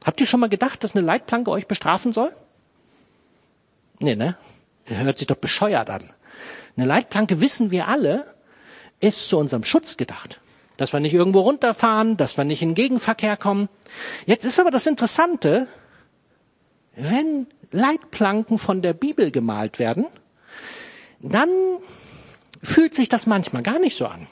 Habt 0.03 0.19
ihr 0.19 0.27
schon 0.27 0.41
mal 0.41 0.49
gedacht, 0.49 0.83
dass 0.83 0.95
eine 0.95 1.05
Leitplanke 1.05 1.49
euch 1.49 1.67
bestrafen 1.67 2.11
soll? 2.11 2.35
Nee, 3.99 4.15
ne? 4.15 4.37
Hört 4.85 5.17
sich 5.17 5.27
doch 5.27 5.37
bescheuert 5.37 5.89
an. 5.89 6.11
Eine 6.75 6.85
Leitplanke, 6.85 7.39
wissen 7.39 7.71
wir 7.71 7.87
alle, 7.87 8.35
ist 8.99 9.29
zu 9.29 9.37
unserem 9.37 9.63
Schutz 9.63 9.97
gedacht. 9.97 10.41
Dass 10.77 10.91
wir 10.91 10.99
nicht 10.99 11.13
irgendwo 11.13 11.39
runterfahren, 11.39 12.17
dass 12.17 12.37
wir 12.37 12.43
nicht 12.43 12.61
in 12.61 12.75
Gegenverkehr 12.75 13.37
kommen. 13.37 13.69
Jetzt 14.25 14.43
ist 14.43 14.59
aber 14.59 14.71
das 14.71 14.85
Interessante, 14.87 15.67
wenn 16.95 17.47
Leitplanken 17.71 18.57
von 18.57 18.81
der 18.81 18.93
Bibel 18.93 19.31
gemalt 19.31 19.79
werden, 19.79 20.05
dann 21.19 21.49
fühlt 22.61 22.93
sich 22.93 23.09
das 23.09 23.27
manchmal 23.27 23.63
gar 23.63 23.79
nicht 23.79 23.97
so 23.97 24.07
an. 24.07 24.27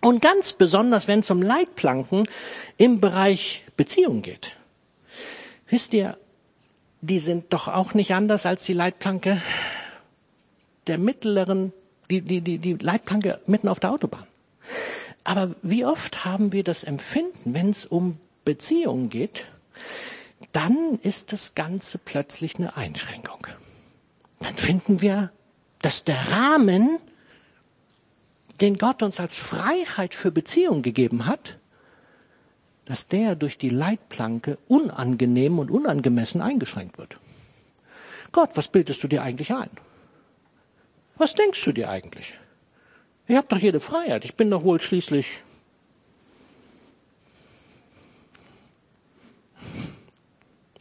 Und 0.00 0.20
ganz 0.20 0.52
besonders, 0.52 1.06
wenn 1.06 1.20
es 1.20 1.30
um 1.30 1.42
Leitplanken 1.42 2.28
im 2.76 3.00
Bereich 3.00 3.64
Beziehung 3.76 4.22
geht. 4.22 4.56
Wisst 5.68 5.94
ihr, 5.94 6.18
die 7.00 7.18
sind 7.18 7.52
doch 7.52 7.68
auch 7.68 7.94
nicht 7.94 8.14
anders 8.14 8.46
als 8.46 8.64
die 8.64 8.74
Leitplanke 8.74 9.40
der 10.86 10.98
mittleren, 10.98 11.72
die, 12.10 12.20
die, 12.20 12.40
die, 12.40 12.58
die 12.58 12.74
Leitplanke 12.74 13.40
mitten 13.46 13.68
auf 13.68 13.80
der 13.80 13.92
Autobahn. 13.92 14.26
Aber 15.24 15.54
wie 15.62 15.84
oft 15.84 16.24
haben 16.24 16.52
wir 16.52 16.64
das 16.64 16.82
Empfinden, 16.82 17.54
wenn 17.54 17.70
es 17.70 17.86
um 17.86 18.18
Beziehungen 18.44 19.08
geht, 19.08 19.46
dann 20.52 20.98
ist 21.02 21.32
das 21.32 21.54
Ganze 21.54 21.98
plötzlich 21.98 22.56
eine 22.56 22.76
Einschränkung. 22.76 23.46
Dann 24.40 24.56
finden 24.56 25.00
wir, 25.00 25.30
dass 25.80 26.04
der 26.04 26.30
Rahmen, 26.30 26.98
den 28.60 28.78
Gott 28.78 29.02
uns 29.02 29.20
als 29.20 29.36
Freiheit 29.36 30.14
für 30.14 30.30
Beziehung 30.30 30.82
gegeben 30.82 31.26
hat, 31.26 31.58
dass 32.84 33.08
der 33.08 33.36
durch 33.36 33.58
die 33.58 33.68
Leitplanke 33.68 34.58
unangenehm 34.68 35.58
und 35.58 35.70
unangemessen 35.70 36.40
eingeschränkt 36.40 36.98
wird. 36.98 37.18
Gott, 38.32 38.50
was 38.54 38.68
bildest 38.68 39.02
du 39.04 39.08
dir 39.08 39.22
eigentlich 39.22 39.52
ein? 39.52 39.70
Was 41.16 41.34
denkst 41.34 41.64
du 41.64 41.72
dir 41.72 41.88
eigentlich? 41.90 42.34
Ich 43.28 43.36
habe 43.36 43.46
doch 43.48 43.58
jede 43.58 43.80
Freiheit. 43.80 44.24
Ich 44.24 44.34
bin 44.34 44.50
doch 44.50 44.64
wohl 44.64 44.80
schließlich 44.80 45.26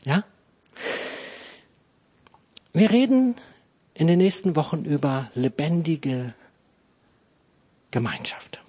Ja? 0.04 0.24
Wir 2.74 2.92
reden 2.92 3.36
in 3.94 4.08
den 4.08 4.18
nächsten 4.20 4.56
Wochen 4.56 4.86
über 4.86 5.30
lebendige 5.36 6.34
Gemeinschaft. 7.92 8.62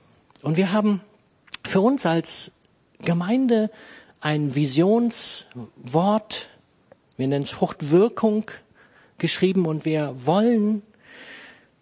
Und 0.43 0.57
wir 0.57 0.73
haben 0.73 1.01
für 1.65 1.81
uns 1.81 2.05
als 2.05 2.53
Gemeinde 2.99 3.71
ein 4.21 4.55
Visionswort, 4.55 6.49
wir 7.17 7.29
nennen 7.29 7.43
es 7.43 7.51
Fruchtwirkung, 7.51 8.51
geschrieben 9.19 9.67
und 9.67 9.85
wir 9.85 10.27
wollen, 10.27 10.83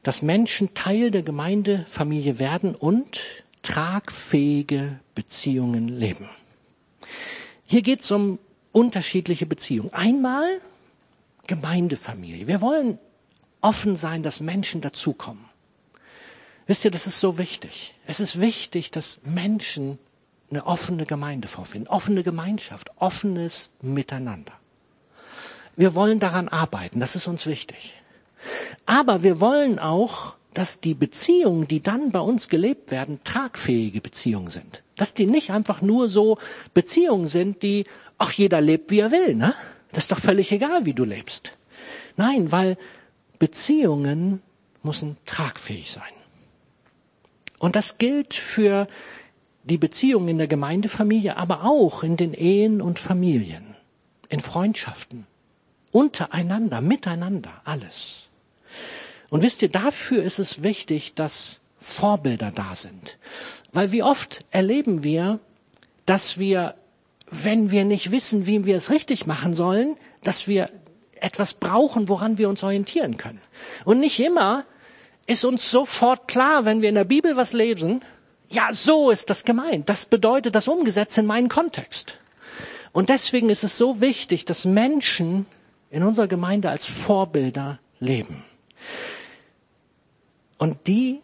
dass 0.02 0.22
Menschen 0.22 0.74
Teil 0.74 1.10
der 1.10 1.22
Gemeindefamilie 1.22 2.38
werden 2.38 2.74
und 2.74 3.20
tragfähige 3.62 5.00
Beziehungen 5.14 5.88
leben. 5.88 6.28
Hier 7.66 7.82
geht 7.82 8.00
es 8.00 8.10
um 8.10 8.38
unterschiedliche 8.72 9.46
Beziehungen. 9.46 9.92
Einmal 9.92 10.61
Gemeindefamilie. 11.46 12.46
Wir 12.46 12.61
wollen 12.61 12.98
offen 13.61 13.96
sein, 13.96 14.22
dass 14.22 14.40
Menschen 14.40 14.80
dazukommen. 14.80 15.44
Wisst 16.66 16.85
ihr, 16.85 16.90
das 16.90 17.06
ist 17.06 17.18
so 17.18 17.38
wichtig. 17.38 17.94
Es 18.06 18.20
ist 18.20 18.40
wichtig, 18.40 18.90
dass 18.90 19.18
Menschen 19.24 19.98
eine 20.50 20.66
offene 20.66 21.06
Gemeinde 21.06 21.48
vorfinden, 21.48 21.88
offene 21.88 22.22
Gemeinschaft, 22.22 22.90
offenes 22.96 23.70
Miteinander. 23.83 24.52
Wir 25.76 25.94
wollen 25.94 26.20
daran 26.20 26.48
arbeiten, 26.48 27.00
das 27.00 27.16
ist 27.16 27.26
uns 27.26 27.46
wichtig. 27.46 27.94
Aber 28.87 29.22
wir 29.22 29.40
wollen 29.40 29.78
auch, 29.78 30.35
dass 30.54 30.80
die 30.80 30.94
Beziehungen, 30.94 31.68
die 31.68 31.82
dann 31.82 32.10
bei 32.10 32.20
uns 32.20 32.48
gelebt 32.48 32.90
werden, 32.90 33.20
tragfähige 33.24 34.00
Beziehungen 34.00 34.50
sind. 34.50 34.82
Dass 34.96 35.14
die 35.14 35.26
nicht 35.26 35.50
einfach 35.50 35.80
nur 35.80 36.08
so 36.08 36.38
Beziehungen 36.74 37.26
sind, 37.26 37.62
die 37.62 37.84
ach, 38.20 38.32
jeder 38.32 38.60
lebt, 38.60 38.90
wie 38.90 39.00
er 39.00 39.10
will, 39.10 39.34
ne? 39.34 39.54
Das 39.92 40.04
ist 40.04 40.12
doch 40.12 40.20
völlig 40.20 40.52
egal, 40.52 40.84
wie 40.84 40.92
du 40.92 41.04
lebst. 41.04 41.52
Nein, 42.16 42.52
weil 42.52 42.76
Beziehungen 43.40 44.42
müssen 44.82 45.16
tragfähig 45.26 45.90
sein. 45.90 46.12
Und 47.58 47.74
das 47.76 47.98
gilt 47.98 48.34
für 48.34 48.86
die 49.64 49.78
Beziehungen 49.78 50.28
in 50.28 50.38
der 50.38 50.46
Gemeindefamilie, 50.46 51.36
aber 51.36 51.64
auch 51.64 52.02
in 52.02 52.16
den 52.16 52.34
Ehen 52.34 52.80
und 52.80 52.98
Familien, 52.98 53.74
in 54.28 54.40
Freundschaften, 54.40 55.26
untereinander, 55.90 56.80
miteinander, 56.80 57.60
alles. 57.64 58.28
Und 59.30 59.42
wisst 59.42 59.62
ihr, 59.62 59.70
dafür 59.70 60.22
ist 60.22 60.38
es 60.38 60.62
wichtig, 60.62 61.14
dass 61.14 61.60
Vorbilder 61.78 62.50
da 62.50 62.76
sind. 62.76 63.18
Weil 63.72 63.92
wie 63.92 64.02
oft 64.02 64.44
erleben 64.50 65.02
wir, 65.02 65.38
dass 66.04 66.38
wir 66.38 66.74
wenn 67.30 67.70
wir 67.70 67.84
nicht 67.84 68.10
wissen, 68.10 68.46
wie 68.46 68.64
wir 68.64 68.76
es 68.76 68.90
richtig 68.90 69.26
machen 69.26 69.54
sollen, 69.54 69.96
dass 70.22 70.48
wir 70.48 70.68
etwas 71.20 71.54
brauchen, 71.54 72.08
woran 72.08 72.38
wir 72.38 72.48
uns 72.48 72.64
orientieren 72.64 73.16
können. 73.16 73.40
Und 73.84 74.00
nicht 74.00 74.18
immer 74.18 74.64
ist 75.26 75.44
uns 75.44 75.70
sofort 75.70 76.26
klar, 76.28 76.64
wenn 76.64 76.82
wir 76.82 76.88
in 76.88 76.94
der 76.96 77.04
Bibel 77.04 77.36
was 77.36 77.52
lesen, 77.52 78.02
ja, 78.48 78.70
so 78.72 79.10
ist 79.10 79.30
das 79.30 79.44
gemeint. 79.44 79.88
Das 79.88 80.06
bedeutet 80.06 80.56
das 80.56 80.66
umgesetzt 80.66 81.16
in 81.18 81.26
meinen 81.26 81.48
Kontext. 81.48 82.18
Und 82.92 83.08
deswegen 83.08 83.48
ist 83.48 83.62
es 83.62 83.78
so 83.78 84.00
wichtig, 84.00 84.44
dass 84.44 84.64
Menschen 84.64 85.46
in 85.90 86.02
unserer 86.02 86.26
Gemeinde 86.26 86.68
als 86.68 86.86
Vorbilder 86.86 87.78
leben. 88.00 88.42
Und 90.61 90.87
die 90.88 91.23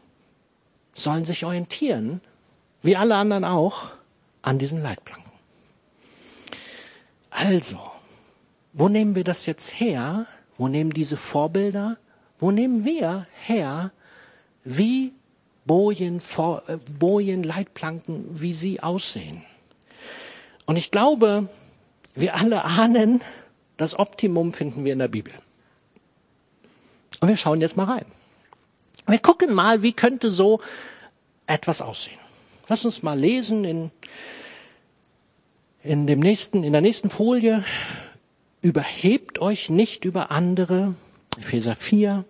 sollen 0.94 1.26
sich 1.26 1.44
orientieren, 1.44 2.22
wie 2.80 2.96
alle 2.96 3.16
anderen 3.16 3.44
auch, 3.44 3.90
an 4.40 4.58
diesen 4.58 4.80
Leitplanken. 4.80 5.30
Also, 7.28 7.78
wo 8.72 8.88
nehmen 8.88 9.14
wir 9.14 9.24
das 9.24 9.44
jetzt 9.44 9.78
her? 9.78 10.26
Wo 10.56 10.68
nehmen 10.68 10.90
diese 10.90 11.18
Vorbilder? 11.18 11.98
Wo 12.38 12.50
nehmen 12.50 12.86
wir 12.86 13.26
her, 13.42 13.92
wie 14.64 15.12
Bojen, 15.66 16.22
äh, 16.66 16.78
Bojen, 16.98 17.42
Leitplanken, 17.42 18.40
wie 18.40 18.54
sie 18.54 18.82
aussehen? 18.82 19.42
Und 20.64 20.76
ich 20.76 20.90
glaube, 20.90 21.50
wir 22.14 22.36
alle 22.36 22.64
ahnen, 22.64 23.20
das 23.76 23.98
Optimum 23.98 24.54
finden 24.54 24.86
wir 24.86 24.94
in 24.94 24.98
der 24.98 25.08
Bibel. 25.08 25.34
Und 27.20 27.28
wir 27.28 27.36
schauen 27.36 27.60
jetzt 27.60 27.76
mal 27.76 27.84
rein. 27.84 28.06
Wir 29.06 29.18
gucken 29.18 29.54
mal, 29.54 29.82
wie 29.82 29.92
könnte 29.92 30.30
so 30.30 30.60
etwas 31.46 31.80
aussehen. 31.80 32.18
Lass 32.68 32.84
uns 32.84 33.02
mal 33.02 33.18
lesen 33.18 33.64
in 33.64 33.90
in 35.86 36.06
dem 36.06 36.20
nächsten, 36.20 36.64
in 36.64 36.72
der 36.72 36.82
nächsten 36.82 37.10
Folie, 37.10 37.64
überhebt 38.60 39.38
euch 39.38 39.70
nicht 39.70 40.04
über 40.04 40.30
andere, 40.30 40.94
Epheser 41.38 41.74
4, 41.74 42.24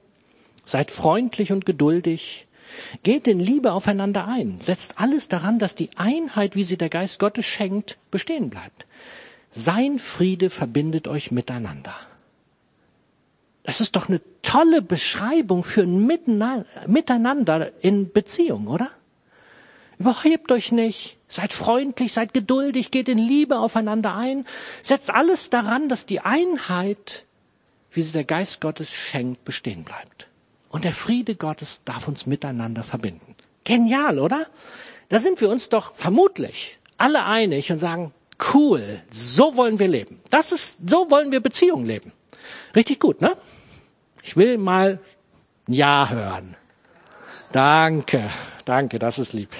seid 0.64 0.90
freundlich 0.90 1.52
und 1.52 1.64
geduldig, 1.64 2.46
geht 3.02 3.26
in 3.26 3.40
Liebe 3.40 3.72
aufeinander 3.72 4.28
ein, 4.28 4.60
setzt 4.60 5.00
alles 5.00 5.28
daran, 5.28 5.58
dass 5.58 5.74
die 5.74 5.90
Einheit, 5.96 6.54
wie 6.54 6.64
sie 6.64 6.76
der 6.76 6.90
Geist 6.90 7.18
Gottes 7.18 7.46
schenkt, 7.46 7.98
bestehen 8.10 8.50
bleibt. 8.50 8.86
Sein 9.52 9.98
Friede 9.98 10.50
verbindet 10.50 11.08
euch 11.08 11.30
miteinander. 11.30 11.94
Das 13.66 13.80
ist 13.80 13.96
doch 13.96 14.08
eine 14.08 14.20
tolle 14.42 14.80
Beschreibung 14.80 15.64
für 15.64 15.82
ein 15.82 16.06
Miteinander 16.06 17.72
in 17.82 18.12
Beziehung, 18.12 18.68
oder? 18.68 18.88
Überhebt 19.98 20.52
euch 20.52 20.70
nicht, 20.70 21.16
seid 21.26 21.52
freundlich, 21.52 22.12
seid 22.12 22.32
geduldig, 22.32 22.92
geht 22.92 23.08
in 23.08 23.18
Liebe 23.18 23.58
aufeinander 23.58 24.14
ein, 24.14 24.46
setzt 24.82 25.10
alles 25.10 25.50
daran, 25.50 25.88
dass 25.88 26.06
die 26.06 26.20
Einheit, 26.20 27.24
wie 27.90 28.02
sie 28.02 28.12
der 28.12 28.22
Geist 28.22 28.60
Gottes 28.60 28.92
schenkt, 28.92 29.44
bestehen 29.44 29.82
bleibt. 29.82 30.28
Und 30.68 30.84
der 30.84 30.92
Friede 30.92 31.34
Gottes 31.34 31.82
darf 31.84 32.06
uns 32.06 32.24
miteinander 32.24 32.84
verbinden. 32.84 33.34
Genial, 33.64 34.20
oder? 34.20 34.46
Da 35.08 35.18
sind 35.18 35.40
wir 35.40 35.50
uns 35.50 35.70
doch 35.70 35.90
vermutlich 35.90 36.78
alle 36.98 37.24
einig 37.24 37.72
und 37.72 37.78
sagen, 37.78 38.12
cool, 38.54 39.02
so 39.10 39.56
wollen 39.56 39.80
wir 39.80 39.88
leben. 39.88 40.20
Das 40.30 40.52
ist, 40.52 40.88
so 40.88 41.10
wollen 41.10 41.32
wir 41.32 41.40
Beziehungen 41.40 41.84
leben. 41.84 42.12
Richtig 42.76 43.00
gut, 43.00 43.20
ne? 43.20 43.36
Ich 44.26 44.36
will 44.36 44.58
mal 44.58 44.98
ein 45.68 45.72
Ja 45.72 46.08
hören. 46.10 46.56
Danke, 47.52 48.28
danke, 48.64 48.98
das 48.98 49.20
ist 49.20 49.32
lieb. 49.32 49.50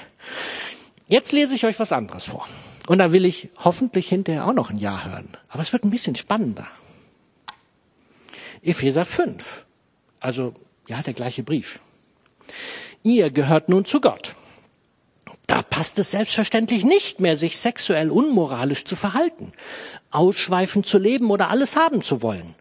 Jetzt 1.07 1.31
lese 1.31 1.55
ich 1.55 1.65
euch 1.65 1.79
was 1.79 1.93
anderes 1.93 2.25
vor. 2.25 2.49
Und 2.89 2.99
da 2.99 3.13
will 3.13 3.25
ich 3.25 3.51
hoffentlich 3.65 4.09
hinterher 4.09 4.45
auch 4.45 4.53
noch 4.53 4.71
ein 4.71 4.79
Ja 4.79 5.05
hören. 5.05 5.37
Aber 5.49 5.63
es 5.63 5.73
wird 5.73 5.85
ein 5.85 5.91
bisschen 5.91 6.17
spannender. 6.17 6.67
Epheser 8.61 9.05
5. 9.05 9.67
Also, 10.19 10.53
ja, 10.89 11.01
der 11.01 11.15
gleiche 11.15 11.45
Brief. 11.45 11.79
Ihr 13.05 13.31
gehört 13.31 13.69
nun 13.69 13.85
zu 13.85 14.01
Gott. 14.01 14.35
Da 15.47 15.63
passt 15.63 16.01
es 16.01 16.11
selbstverständlich 16.11 16.85
nicht 16.85 17.21
mehr, 17.21 17.37
sich 17.37 17.59
sexuell 17.59 18.11
unmoralisch 18.11 18.85
zu 18.85 18.97
verhalten, 18.97 19.53
ausschweifend 20.11 20.87
zu 20.87 20.99
leben 20.99 21.31
oder 21.31 21.51
alles 21.51 21.77
haben 21.77 22.03
zu 22.03 22.21
wollen. 22.21 22.57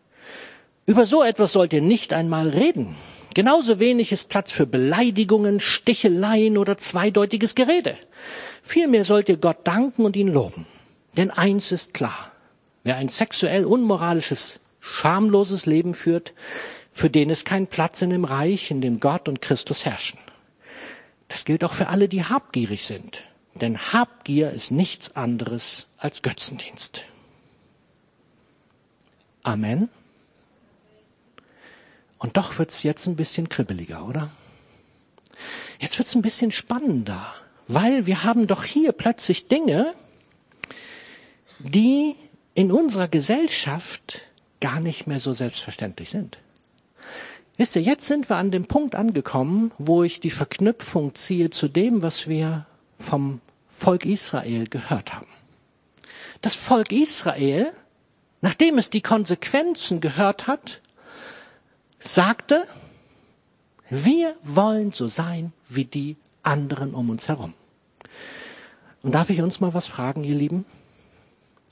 Über 0.85 1.05
so 1.05 1.23
etwas 1.23 1.53
sollt 1.53 1.73
ihr 1.73 1.81
nicht 1.81 2.13
einmal 2.13 2.49
reden. 2.49 2.95
Genauso 3.33 3.79
wenig 3.79 4.11
ist 4.11 4.29
Platz 4.29 4.51
für 4.51 4.65
Beleidigungen, 4.65 5.59
Sticheleien 5.59 6.57
oder 6.57 6.77
zweideutiges 6.77 7.55
Gerede. 7.55 7.97
Vielmehr 8.61 9.03
sollt 9.03 9.27
ihr 9.27 9.37
Gott 9.37 9.57
danken 9.65 10.05
und 10.05 10.15
ihn 10.15 10.31
loben. 10.31 10.67
Denn 11.17 11.31
eins 11.31 11.71
ist 11.71 11.93
klar. 11.93 12.31
Wer 12.83 12.97
ein 12.97 13.09
sexuell 13.09 13.65
unmoralisches, 13.65 14.59
schamloses 14.79 15.65
Leben 15.65 15.93
führt, 15.93 16.33
für 16.91 17.09
den 17.09 17.29
ist 17.29 17.45
kein 17.45 17.67
Platz 17.67 18.01
in 18.01 18.11
dem 18.11 18.23
Reich, 18.23 18.71
in 18.71 18.79
dem 18.79 18.99
Gott 18.99 19.27
und 19.27 19.41
Christus 19.41 19.85
herrschen. 19.85 20.19
Das 21.27 21.43
gilt 21.43 21.63
auch 21.63 21.73
für 21.73 21.89
alle, 21.89 22.07
die 22.07 22.23
habgierig 22.23 22.85
sind. 22.85 23.23
Denn 23.55 23.77
Habgier 23.91 24.51
ist 24.51 24.71
nichts 24.71 25.15
anderes 25.15 25.87
als 25.97 26.21
Götzendienst. 26.21 27.03
Amen. 29.43 29.89
Und 32.25 32.37
doch 32.37 32.57
wird's 32.57 32.81
jetzt 32.81 33.05
ein 33.05 33.15
bisschen 33.15 33.49
kribbeliger, 33.49 34.03
oder? 34.03 34.31
Jetzt 35.79 35.99
wird's 35.99 36.15
ein 36.15 36.23
bisschen 36.23 36.51
spannender, 36.51 37.35
weil 37.67 38.07
wir 38.07 38.23
haben 38.23 38.47
doch 38.47 38.63
hier 38.63 38.93
plötzlich 38.93 39.47
Dinge, 39.47 39.93
die 41.59 42.15
in 42.55 42.71
unserer 42.71 43.07
Gesellschaft 43.07 44.21
gar 44.59 44.79
nicht 44.79 45.05
mehr 45.05 45.19
so 45.19 45.33
selbstverständlich 45.33 46.09
sind. 46.09 46.39
Wisst 47.57 47.75
ihr, 47.75 47.83
jetzt 47.83 48.07
sind 48.07 48.27
wir 48.27 48.37
an 48.37 48.49
dem 48.49 48.65
Punkt 48.65 48.95
angekommen, 48.95 49.71
wo 49.77 50.01
ich 50.01 50.19
die 50.19 50.31
Verknüpfung 50.31 51.13
ziehe 51.13 51.51
zu 51.51 51.67
dem, 51.67 52.01
was 52.01 52.27
wir 52.27 52.65
vom 52.97 53.39
Volk 53.69 54.03
Israel 54.03 54.65
gehört 54.65 55.13
haben. 55.13 55.27
Das 56.41 56.55
Volk 56.55 56.91
Israel, 56.91 57.71
nachdem 58.41 58.79
es 58.79 58.89
die 58.89 59.01
Konsequenzen 59.01 60.01
gehört 60.01 60.47
hat, 60.47 60.81
sagte, 62.07 62.67
wir 63.89 64.35
wollen 64.41 64.91
so 64.91 65.07
sein 65.07 65.53
wie 65.67 65.85
die 65.85 66.17
anderen 66.43 66.93
um 66.93 67.09
uns 67.09 67.27
herum. 67.27 67.53
Und 69.03 69.13
darf 69.13 69.29
ich 69.29 69.41
uns 69.41 69.59
mal 69.59 69.73
was 69.73 69.87
fragen, 69.87 70.23
ihr 70.23 70.35
Lieben? 70.35 70.65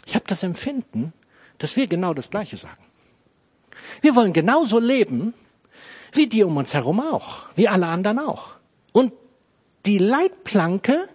Ich 0.05 0.15
habe 0.15 0.25
das 0.27 0.43
Empfinden, 0.43 1.13
dass 1.57 1.75
wir 1.75 1.87
genau 1.87 2.13
das 2.13 2.29
Gleiche 2.29 2.57
sagen. 2.57 2.83
Wir 4.01 4.15
wollen 4.15 4.33
genauso 4.33 4.79
leben, 4.79 5.33
wie 6.11 6.27
die 6.27 6.43
um 6.43 6.57
uns 6.57 6.73
herum 6.73 6.99
auch, 6.99 7.45
wie 7.55 7.67
alle 7.67 7.87
anderen 7.87 8.19
auch. 8.19 8.55
Und 8.91 9.13
die 9.85 9.97
Leitplanke, 9.97 11.07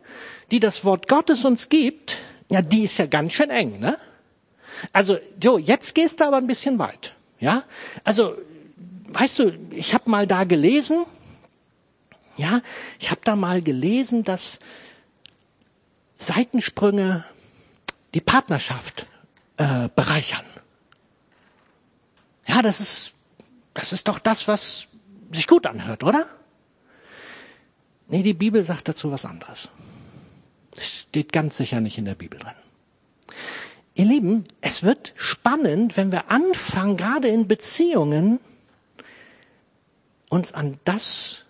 die 0.50 0.60
das 0.60 0.84
Wort 0.84 1.08
Gottes 1.08 1.44
uns 1.44 1.68
gibt, 1.68 2.18
ja, 2.50 2.62
die 2.62 2.84
ist 2.84 2.98
ja 2.98 3.06
ganz 3.06 3.32
schön 3.32 3.50
eng, 3.50 3.78
ne? 3.78 3.96
Also, 4.92 5.18
jo, 5.42 5.58
jetzt 5.58 5.94
gehst 5.94 6.20
du 6.20 6.24
aber 6.24 6.36
ein 6.36 6.46
bisschen 6.46 6.78
weit, 6.78 7.14
ja? 7.40 7.64
Also, 8.04 8.36
weißt 9.08 9.38
du, 9.38 9.58
ich 9.70 9.94
habe 9.94 10.10
mal 10.10 10.26
da 10.26 10.44
gelesen, 10.44 11.04
ja, 12.36 12.60
ich 12.98 13.10
habe 13.10 13.20
da 13.24 13.36
mal 13.36 13.62
gelesen, 13.62 14.22
dass 14.22 14.60
Seitensprünge 16.16 17.24
die 18.14 18.20
Partnerschaft 18.20 19.06
äh, 19.56 19.88
bereichern. 19.94 20.44
Ja, 22.46 22.62
das 22.62 22.80
ist 22.80 23.12
das 23.78 23.92
ist 23.92 24.08
doch 24.08 24.18
das, 24.18 24.48
was 24.48 24.88
sich 25.30 25.46
gut 25.46 25.64
anhört, 25.64 26.02
oder? 26.02 26.26
Nee, 28.08 28.24
die 28.24 28.34
Bibel 28.34 28.64
sagt 28.64 28.88
dazu 28.88 29.12
was 29.12 29.24
anderes. 29.24 29.68
Das 30.74 30.84
steht 30.84 31.32
ganz 31.32 31.56
sicher 31.56 31.80
nicht 31.80 31.96
in 31.96 32.04
der 32.04 32.16
Bibel 32.16 32.40
drin. 32.40 32.54
Ihr 33.94 34.06
Lieben, 34.06 34.42
es 34.60 34.82
wird 34.82 35.12
spannend, 35.14 35.96
wenn 35.96 36.10
wir 36.10 36.28
anfangen, 36.28 36.96
gerade 36.96 37.28
in 37.28 37.46
Beziehungen, 37.46 38.40
uns 40.28 40.52
an 40.52 40.78
das, 40.84 41.44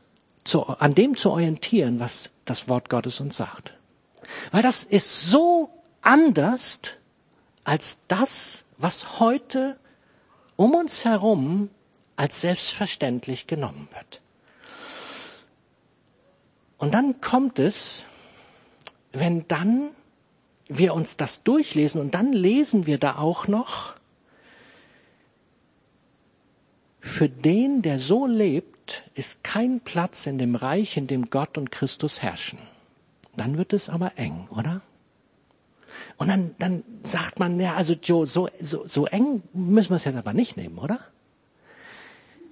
zu, 0.45 0.67
an 0.67 0.95
dem 0.95 1.17
zu 1.17 1.31
orientieren, 1.31 2.01
was 2.01 2.31
das 2.45 2.69
Wort 2.69 2.89
Gottes 2.89 3.21
uns 3.21 3.37
sagt. 3.37 3.73
Weil 4.53 4.63
das 4.63 4.85
ist 4.85 5.31
so 5.31 5.71
anders 6.03 6.81
als 7.65 8.07
das, 8.09 8.65
was 8.77 9.19
heute 9.19 9.79
um 10.57 10.75
uns 10.75 11.05
herum 11.05 11.71
als 12.17 12.41
selbstverständlich 12.41 13.47
genommen 13.47 13.89
wird. 13.95 14.21
Und 16.79 16.95
dann 16.95 17.21
kommt 17.21 17.59
es, 17.59 18.05
wenn 19.13 19.47
dann 19.49 19.91
wir 20.69 20.95
uns 20.95 21.17
das 21.17 21.43
durchlesen 21.43 22.01
und 22.01 22.15
dann 22.15 22.33
lesen 22.33 22.87
wir 22.87 22.99
da 22.99 23.17
auch 23.17 23.49
noch, 23.49 23.95
für 27.09 27.29
den, 27.29 27.83
der 27.83 27.99
so 27.99 28.27
lebt, 28.27 29.05
ist 29.15 29.43
kein 29.43 29.81
Platz 29.81 30.27
in 30.27 30.39
dem 30.39 30.55
Reich, 30.55 30.97
in 30.97 31.07
dem 31.07 31.31
Gott 31.31 31.59
und 31.59 31.73
Christus 31.73 32.23
herrschen. 32.23 32.59
Dann 33.37 33.59
wird 33.59 33.73
es 33.73 33.89
aber 33.89 34.13
eng, 34.17 34.47
oder? 34.51 34.83
Und 36.17 36.29
dann, 36.29 36.55
dann 36.59 36.85
sagt 37.03 37.39
man, 37.39 37.59
ja, 37.59 37.75
also 37.75 37.95
Joe, 37.95 38.27
so, 38.27 38.49
so, 38.61 38.87
so 38.87 39.07
eng 39.07 39.43
müssen 39.53 39.91
wir 39.91 39.97
es 39.97 40.05
jetzt 40.05 40.17
aber 40.17 40.33
nicht 40.33 40.57
nehmen, 40.57 40.79
oder? 40.79 41.01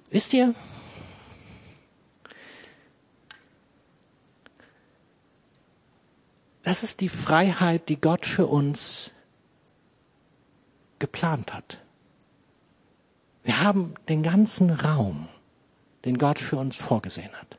Wisst 0.09 0.33
ihr, 0.33 0.53
das 6.63 6.83
ist 6.83 7.01
die 7.01 7.09
Freiheit, 7.09 7.89
die 7.89 7.99
Gott 7.99 8.25
für 8.25 8.47
uns 8.47 9.11
geplant 10.99 11.53
hat. 11.53 11.79
Wir 13.47 13.61
haben 13.61 13.93
den 14.09 14.23
ganzen 14.23 14.71
Raum, 14.71 15.29
den 16.03 16.17
Gott 16.17 16.37
für 16.37 16.57
uns 16.57 16.75
vorgesehen 16.75 17.31
hat. 17.31 17.57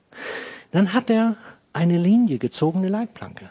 Dann 0.70 0.92
hat 0.92 1.08
er 1.08 1.38
eine 1.72 1.96
Linie 1.96 2.36
gezogen, 2.36 2.80
eine 2.80 2.90
Leitplanke. 2.90 3.50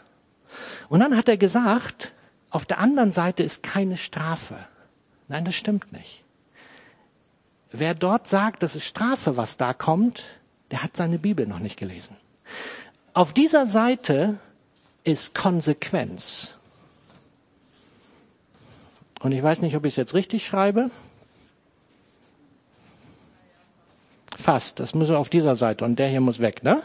Und 0.88 1.00
dann 1.00 1.16
hat 1.16 1.28
er 1.28 1.36
gesagt, 1.36 2.12
auf 2.50 2.64
der 2.64 2.78
anderen 2.78 3.10
Seite 3.10 3.42
ist 3.42 3.64
keine 3.64 3.96
Strafe. 3.96 4.56
Nein, 5.26 5.44
das 5.44 5.56
stimmt 5.56 5.92
nicht. 5.92 6.22
Wer 7.72 7.94
dort 7.94 8.28
sagt, 8.28 8.62
das 8.62 8.76
ist 8.76 8.84
Strafe, 8.84 9.36
was 9.36 9.56
da 9.56 9.74
kommt, 9.74 10.22
der 10.70 10.84
hat 10.84 10.96
seine 10.96 11.18
Bibel 11.18 11.44
noch 11.44 11.58
nicht 11.58 11.76
gelesen. 11.76 12.16
Auf 13.14 13.32
dieser 13.32 13.66
Seite 13.66 14.38
ist 15.02 15.34
Konsequenz. 15.34 16.54
Und 19.18 19.32
ich 19.32 19.42
weiß 19.42 19.60
nicht, 19.60 19.74
ob 19.74 19.84
ich 19.86 19.94
es 19.94 19.96
jetzt 19.96 20.14
richtig 20.14 20.46
schreibe. 20.46 20.92
Fast. 24.38 24.78
Das 24.78 24.94
muss 24.94 25.10
auf 25.10 25.28
dieser 25.28 25.56
Seite 25.56 25.84
und 25.84 25.98
der 25.98 26.08
hier 26.08 26.20
muss 26.20 26.38
weg, 26.38 26.62
ne? 26.62 26.80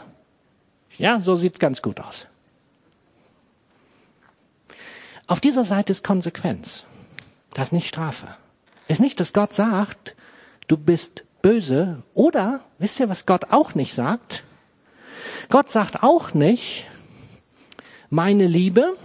Ja, 0.98 1.20
so 1.20 1.36
sieht's 1.36 1.60
ganz 1.60 1.82
gut 1.82 2.00
aus. 2.00 2.26
Auf 5.28 5.40
dieser 5.40 5.64
Seite 5.64 5.92
ist 5.92 6.02
Konsequenz. 6.02 6.84
Das 7.54 7.68
ist 7.68 7.72
nicht 7.72 7.88
Strafe. 7.88 8.26
Ist 8.88 9.00
nicht, 9.00 9.20
dass 9.20 9.32
Gott 9.32 9.52
sagt, 9.52 10.16
du 10.66 10.76
bist 10.76 11.24
böse. 11.42 12.02
Oder, 12.12 12.60
wisst 12.78 12.98
ihr, 12.98 13.08
was 13.08 13.24
Gott 13.24 13.44
auch 13.50 13.76
nicht 13.76 13.94
sagt? 13.94 14.44
Gott 15.48 15.70
sagt 15.70 16.02
auch 16.02 16.34
nicht, 16.34 16.86
meine 18.10 18.48
Liebe, 18.48 18.96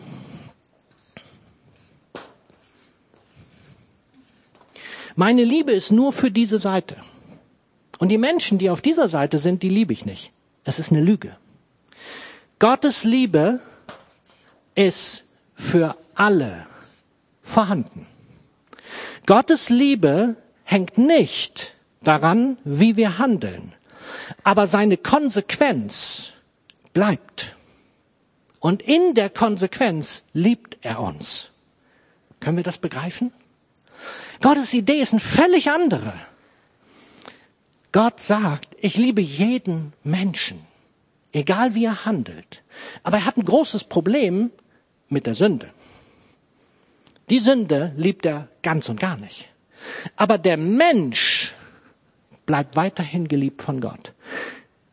meine 5.15 5.43
Liebe 5.43 5.71
ist 5.71 5.91
nur 5.91 6.11
für 6.11 6.31
diese 6.31 6.57
Seite. 6.57 6.97
Und 7.99 8.09
die 8.09 8.17
Menschen, 8.17 8.57
die 8.57 8.69
auf 8.69 8.81
dieser 8.81 9.09
Seite 9.09 9.37
sind, 9.37 9.61
die 9.61 9.69
liebe 9.69 9.93
ich 9.93 10.05
nicht. 10.05 10.31
Es 10.63 10.79
ist 10.79 10.91
eine 10.91 11.01
Lüge. 11.01 11.35
Gottes 12.57 13.03
Liebe 13.03 13.59
ist 14.73 15.25
für 15.53 15.95
alle 16.15 16.65
vorhanden. 17.43 18.07
Gottes 19.25 19.69
Liebe 19.69 20.35
hängt 20.63 20.97
nicht 20.97 21.73
daran, 22.01 22.57
wie 22.63 22.95
wir 22.95 23.19
handeln, 23.19 23.73
aber 24.43 24.65
seine 24.65 24.97
Konsequenz 24.97 26.29
bleibt. 26.93 27.55
Und 28.59 28.81
in 28.81 29.13
der 29.13 29.29
Konsequenz 29.29 30.23
liebt 30.33 30.77
er 30.81 31.01
uns. 31.01 31.49
Können 32.39 32.57
wir 32.57 32.63
das 32.63 32.77
begreifen? 32.77 33.33
Gottes 34.41 34.73
Idee 34.73 35.01
ist 35.01 35.13
eine 35.13 35.19
völlig 35.19 35.69
andere. 35.69 36.13
Gott 37.91 38.19
sagt, 38.19 38.77
ich 38.79 38.97
liebe 38.97 39.21
jeden 39.21 39.93
Menschen, 40.03 40.59
egal 41.31 41.73
wie 41.73 41.85
er 41.85 42.05
handelt. 42.05 42.63
Aber 43.03 43.17
er 43.17 43.25
hat 43.25 43.37
ein 43.37 43.43
großes 43.43 43.85
Problem 43.85 44.51
mit 45.07 45.25
der 45.25 45.35
Sünde. 45.35 45.71
Die 47.29 47.39
Sünde 47.39 47.93
liebt 47.95 48.25
er 48.25 48.47
ganz 48.61 48.89
und 48.89 48.99
gar 48.99 49.17
nicht. 49.17 49.49
Aber 50.15 50.37
der 50.37 50.57
Mensch 50.57 51.53
bleibt 52.45 52.75
weiterhin 52.75 53.27
geliebt 53.27 53.61
von 53.61 53.79
Gott. 53.79 54.13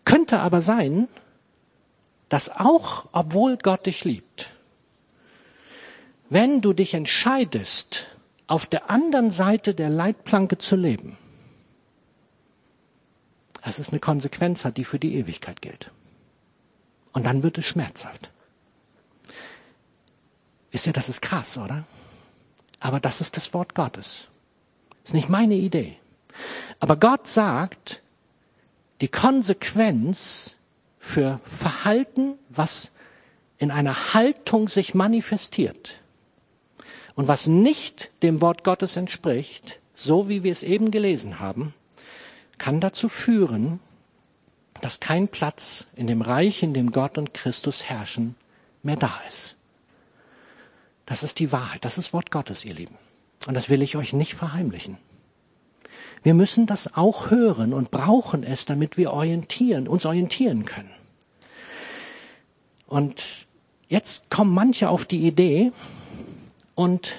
Könnte 0.04 0.40
aber 0.40 0.61
sein, 0.61 1.09
dass 2.28 2.50
auch, 2.50 3.06
obwohl 3.12 3.56
Gott 3.56 3.87
dich 3.87 4.04
liebt, 4.04 4.52
wenn 6.28 6.61
du 6.61 6.72
dich 6.72 6.94
entscheidest, 6.94 8.09
auf 8.46 8.66
der 8.66 8.90
anderen 8.90 9.30
Seite 9.30 9.74
der 9.74 9.90
Leitplanke 9.90 10.59
zu 10.59 10.76
leben, 10.76 11.18
dass 13.66 13.81
es 13.81 13.90
eine 13.90 13.98
Konsequenz 13.98 14.64
hat, 14.64 14.76
die 14.76 14.85
für 14.85 15.00
die 15.00 15.16
Ewigkeit 15.16 15.61
gilt. 15.61 15.90
Und 17.12 17.26
dann 17.26 17.42
wird 17.42 17.59
es 17.59 17.66
schmerzhaft. 17.66 18.31
Wisst 20.70 20.87
ihr, 20.87 20.92
das 20.92 21.09
ist 21.09 21.20
krass, 21.20 21.59
oder? 21.59 21.83
Aber 22.79 23.00
das 23.00 23.20
ist 23.20 23.37
das 23.37 23.52
Wort 23.55 23.74
Gottes. 23.74 24.29
Ist 25.02 25.14
nicht 25.14 25.29
meine 25.29 25.57
Idee. 25.57 25.96
Aber 26.79 26.96
Gott 26.96 27.26
sagt, 27.26 28.02
die 29.00 29.09
Konsequenz 29.09 30.55
für 31.00 31.40
Verhalten, 31.44 32.35
was 32.48 32.92
in 33.59 33.72
einer 33.72 34.14
Haltung 34.14 34.68
sich 34.68 34.94
manifestiert 34.94 35.98
und 37.16 37.26
was 37.26 37.48
nicht 37.48 38.12
dem 38.22 38.40
Wort 38.40 38.62
Gottes 38.62 38.94
entspricht, 38.94 39.81
so 39.96 40.29
wie 40.29 40.44
wir 40.44 40.52
es 40.52 40.62
eben 40.62 40.92
gelesen 40.92 41.40
haben, 41.40 41.74
kann 42.59 42.81
dazu 42.81 43.09
führen, 43.09 43.81
dass 44.81 45.01
kein 45.01 45.29
Platz 45.29 45.87
in 45.97 46.07
dem 46.07 46.23
Reich, 46.23 46.62
in 46.62 46.75
dem 46.75 46.90
Gott 46.90 47.19
und 47.19 47.35
Christus 47.35 47.85
herrschen, 47.85 48.35
mehr 48.83 48.97
da 48.97 49.21
ist. 49.29 49.57
Das 51.07 51.23
ist 51.23 51.38
die 51.38 51.53
Wahrheit, 51.53 51.85
das 51.85 51.99
ist 51.99 52.12
Wort 52.12 52.31
Gottes, 52.31 52.64
ihr 52.64 52.75
Lieben. 52.75 52.97
Und 53.47 53.55
das 53.55 53.71
will 53.71 53.83
ich 53.83 53.97
euch 53.97 54.12
nicht 54.12 54.35
verheimlichen. 54.35 54.99
Wir 56.23 56.35
müssen 56.35 56.66
das 56.66 56.97
auch 56.97 57.31
hören 57.31 57.73
und 57.73 57.92
brauchen 57.92 58.42
es, 58.42 58.64
damit 58.64 58.97
wir 58.97 59.12
orientieren, 59.12 59.87
uns 59.87 60.05
orientieren 60.05 60.64
können. 60.64 60.90
Und 62.87 63.47
jetzt 63.88 64.31
kommen 64.31 64.53
manche 64.53 64.88
auf 64.88 65.05
die 65.05 65.27
Idee 65.27 65.73
und 66.75 67.16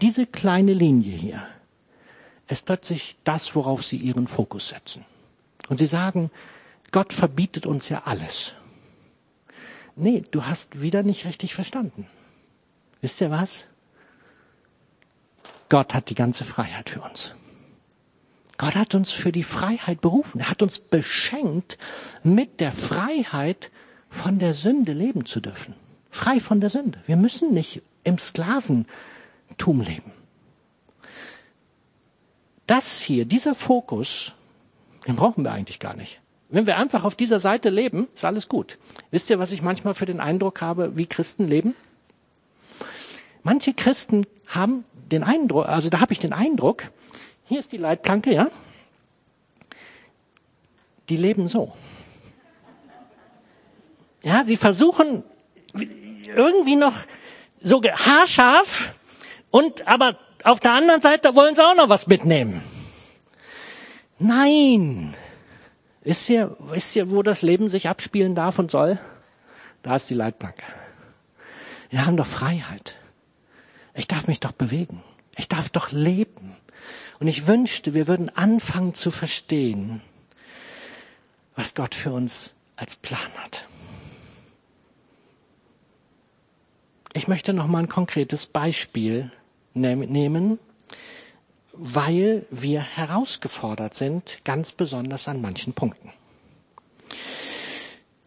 diese 0.00 0.26
kleine 0.26 0.72
Linie 0.72 1.16
hier 1.16 1.42
ist 2.48 2.64
plötzlich 2.64 3.16
das, 3.24 3.54
worauf 3.54 3.84
sie 3.84 3.96
ihren 3.96 4.26
Fokus 4.26 4.68
setzen. 4.68 5.04
Und 5.68 5.78
sie 5.78 5.86
sagen, 5.86 6.30
Gott 6.92 7.12
verbietet 7.12 7.66
uns 7.66 7.88
ja 7.88 8.02
alles. 8.04 8.54
Nee, 9.96 10.24
du 10.30 10.44
hast 10.44 10.80
wieder 10.80 11.02
nicht 11.02 11.24
richtig 11.24 11.54
verstanden. 11.54 12.06
Wisst 13.00 13.20
ihr 13.20 13.30
was? 13.30 13.66
Gott 15.68 15.94
hat 15.94 16.10
die 16.10 16.14
ganze 16.14 16.44
Freiheit 16.44 16.90
für 16.90 17.00
uns. 17.00 17.34
Gott 18.58 18.76
hat 18.76 18.94
uns 18.94 19.10
für 19.10 19.32
die 19.32 19.42
Freiheit 19.42 20.00
berufen. 20.00 20.40
Er 20.40 20.50
hat 20.50 20.62
uns 20.62 20.80
beschenkt 20.80 21.78
mit 22.22 22.60
der 22.60 22.72
Freiheit, 22.72 23.70
von 24.08 24.38
der 24.38 24.54
Sünde 24.54 24.92
leben 24.92 25.26
zu 25.26 25.40
dürfen. 25.40 25.74
Frei 26.08 26.38
von 26.38 26.60
der 26.60 26.70
Sünde. 26.70 27.00
Wir 27.06 27.16
müssen 27.16 27.52
nicht 27.52 27.82
im 28.04 28.18
Sklaventum 28.18 28.86
leben. 29.80 30.12
Das 32.66 33.00
hier, 33.00 33.24
dieser 33.24 33.54
Fokus, 33.54 34.32
den 35.06 35.16
brauchen 35.16 35.44
wir 35.44 35.52
eigentlich 35.52 35.78
gar 35.78 35.94
nicht. 35.94 36.20
Wenn 36.48 36.66
wir 36.66 36.76
einfach 36.76 37.04
auf 37.04 37.14
dieser 37.14 37.40
Seite 37.40 37.68
leben, 37.68 38.08
ist 38.14 38.24
alles 38.24 38.48
gut. 38.48 38.78
Wisst 39.10 39.28
ihr, 39.28 39.38
was 39.38 39.52
ich 39.52 39.60
manchmal 39.60 39.94
für 39.94 40.06
den 40.06 40.20
Eindruck 40.20 40.60
habe, 40.60 40.96
wie 40.96 41.06
Christen 41.06 41.48
leben? 41.48 41.74
Manche 43.42 43.74
Christen 43.74 44.26
haben 44.46 44.84
den 45.10 45.24
Eindruck, 45.24 45.68
also 45.68 45.90
da 45.90 46.00
habe 46.00 46.12
ich 46.12 46.18
den 46.18 46.32
Eindruck, 46.32 46.90
hier 47.46 47.60
ist 47.60 47.72
die 47.72 47.76
Leitplanke, 47.76 48.32
ja? 48.32 48.48
Die 51.10 51.16
leben 51.16 51.48
so. 51.48 51.72
Ja, 54.22 54.42
sie 54.42 54.56
versuchen 54.56 55.22
irgendwie 56.26 56.76
noch 56.76 56.94
so 57.60 57.82
haarscharf 57.82 58.94
und 59.50 59.86
aber 59.86 60.18
auf 60.44 60.60
der 60.60 60.72
anderen 60.72 61.02
Seite 61.02 61.34
wollen 61.34 61.54
sie 61.54 61.64
auch 61.64 61.74
noch 61.74 61.88
was 61.88 62.06
mitnehmen. 62.06 62.62
Nein. 64.18 65.14
Wisst 66.02 66.28
ihr, 66.28 66.54
wisst 66.60 66.94
ihr, 66.96 67.10
wo 67.10 67.22
das 67.22 67.42
Leben 67.42 67.68
sich 67.68 67.88
abspielen 67.88 68.34
darf 68.34 68.58
und 68.58 68.70
soll? 68.70 68.98
Da 69.82 69.96
ist 69.96 70.08
die 70.10 70.14
Leitplanke. 70.14 70.62
Wir 71.90 72.06
haben 72.06 72.16
doch 72.16 72.26
Freiheit. 72.26 72.94
Ich 73.94 74.06
darf 74.06 74.28
mich 74.28 74.40
doch 74.40 74.52
bewegen. 74.52 75.02
Ich 75.36 75.48
darf 75.48 75.70
doch 75.70 75.92
leben. 75.92 76.56
Und 77.20 77.28
ich 77.28 77.46
wünschte, 77.46 77.94
wir 77.94 78.06
würden 78.06 78.28
anfangen 78.36 78.92
zu 78.92 79.10
verstehen, 79.10 80.02
was 81.56 81.74
Gott 81.74 81.94
für 81.94 82.12
uns 82.12 82.52
als 82.76 82.96
Plan 82.96 83.20
hat. 83.42 83.66
Ich 87.14 87.28
möchte 87.28 87.52
noch 87.52 87.68
mal 87.68 87.78
ein 87.78 87.88
konkretes 87.88 88.46
Beispiel 88.46 89.30
nehmen, 89.74 90.58
weil 91.72 92.46
wir 92.50 92.80
herausgefordert 92.80 93.94
sind, 93.94 94.38
ganz 94.44 94.72
besonders 94.72 95.28
an 95.28 95.40
manchen 95.40 95.72
Punkten. 95.72 96.12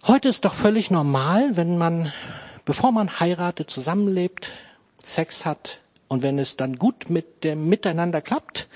Heute 0.06 0.30
ist 0.30 0.46
doch 0.46 0.54
völlig 0.54 0.92
normal, 0.92 1.58
wenn 1.58 1.78
man, 1.78 2.14
bevor 2.66 2.92
man 2.92 3.20
heiratet, 3.20 3.70
zusammenlebt, 3.70 4.50
Sex 5.02 5.46
hat 5.46 5.80
und 6.08 6.24
wenn 6.24 6.40
es 6.40 6.58
dann 6.58 6.78
gut 6.78 7.10
mit 7.10 7.44
dem 7.44 7.68
Miteinander 7.70 8.22
klappt, 8.22 8.68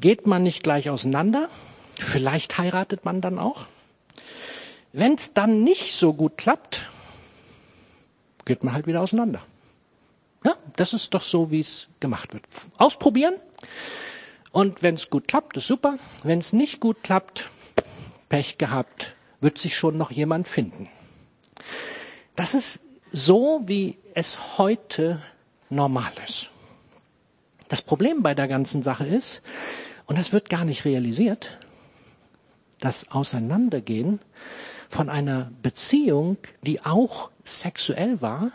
geht 0.00 0.26
man 0.26 0.42
nicht 0.42 0.62
gleich 0.62 0.88
auseinander. 0.90 1.48
Vielleicht 1.98 2.58
heiratet 2.58 3.04
man 3.04 3.20
dann 3.20 3.38
auch. 3.38 3.66
Wenn 4.92 5.14
es 5.14 5.34
dann 5.34 5.62
nicht 5.62 5.94
so 5.94 6.14
gut 6.14 6.38
klappt, 6.38 6.86
geht 8.44 8.64
man 8.64 8.74
halt 8.74 8.86
wieder 8.86 9.02
auseinander. 9.02 9.42
Ja, 10.44 10.54
das 10.76 10.94
ist 10.94 11.14
doch 11.14 11.22
so, 11.22 11.50
wie 11.50 11.60
es 11.60 11.88
gemacht 12.00 12.32
wird. 12.32 12.44
Ausprobieren. 12.78 13.34
Und 14.52 14.82
wenn 14.82 14.94
es 14.94 15.10
gut 15.10 15.28
klappt, 15.28 15.56
ist 15.56 15.66
super. 15.66 15.98
Wenn 16.24 16.38
es 16.38 16.52
nicht 16.52 16.80
gut 16.80 17.02
klappt, 17.02 17.50
Pech 18.28 18.58
gehabt, 18.58 19.14
wird 19.40 19.58
sich 19.58 19.76
schon 19.76 19.96
noch 19.96 20.10
jemand 20.10 20.48
finden. 20.48 20.88
Das 22.36 22.54
ist 22.54 22.80
so, 23.10 23.62
wie 23.66 23.98
es 24.14 24.58
heute 24.58 25.22
normal 25.68 26.12
ist. 26.24 26.50
Das 27.68 27.82
Problem 27.82 28.22
bei 28.22 28.34
der 28.34 28.48
ganzen 28.48 28.82
Sache 28.82 29.06
ist, 29.06 29.42
und 30.06 30.18
das 30.18 30.32
wird 30.32 30.48
gar 30.48 30.64
nicht 30.64 30.84
realisiert, 30.84 31.56
das 32.80 33.12
Auseinandergehen 33.12 34.20
von 34.88 35.08
einer 35.08 35.52
Beziehung, 35.62 36.38
die 36.62 36.80
auch 36.84 37.30
sexuell 37.44 38.20
war, 38.20 38.50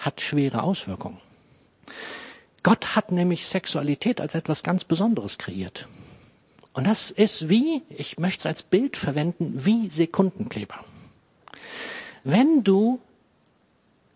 hat 0.00 0.20
schwere 0.20 0.62
Auswirkungen. 0.62 1.18
Gott 2.62 2.96
hat 2.96 3.12
nämlich 3.12 3.46
Sexualität 3.46 4.20
als 4.20 4.34
etwas 4.34 4.62
ganz 4.62 4.84
Besonderes 4.84 5.38
kreiert. 5.38 5.86
Und 6.72 6.86
das 6.86 7.10
ist 7.10 7.48
wie, 7.48 7.82
ich 7.88 8.18
möchte 8.18 8.40
es 8.40 8.46
als 8.46 8.62
Bild 8.62 8.96
verwenden, 8.96 9.64
wie 9.64 9.88
Sekundenkleber. 9.88 10.84
Wenn 12.22 12.62
du 12.62 13.00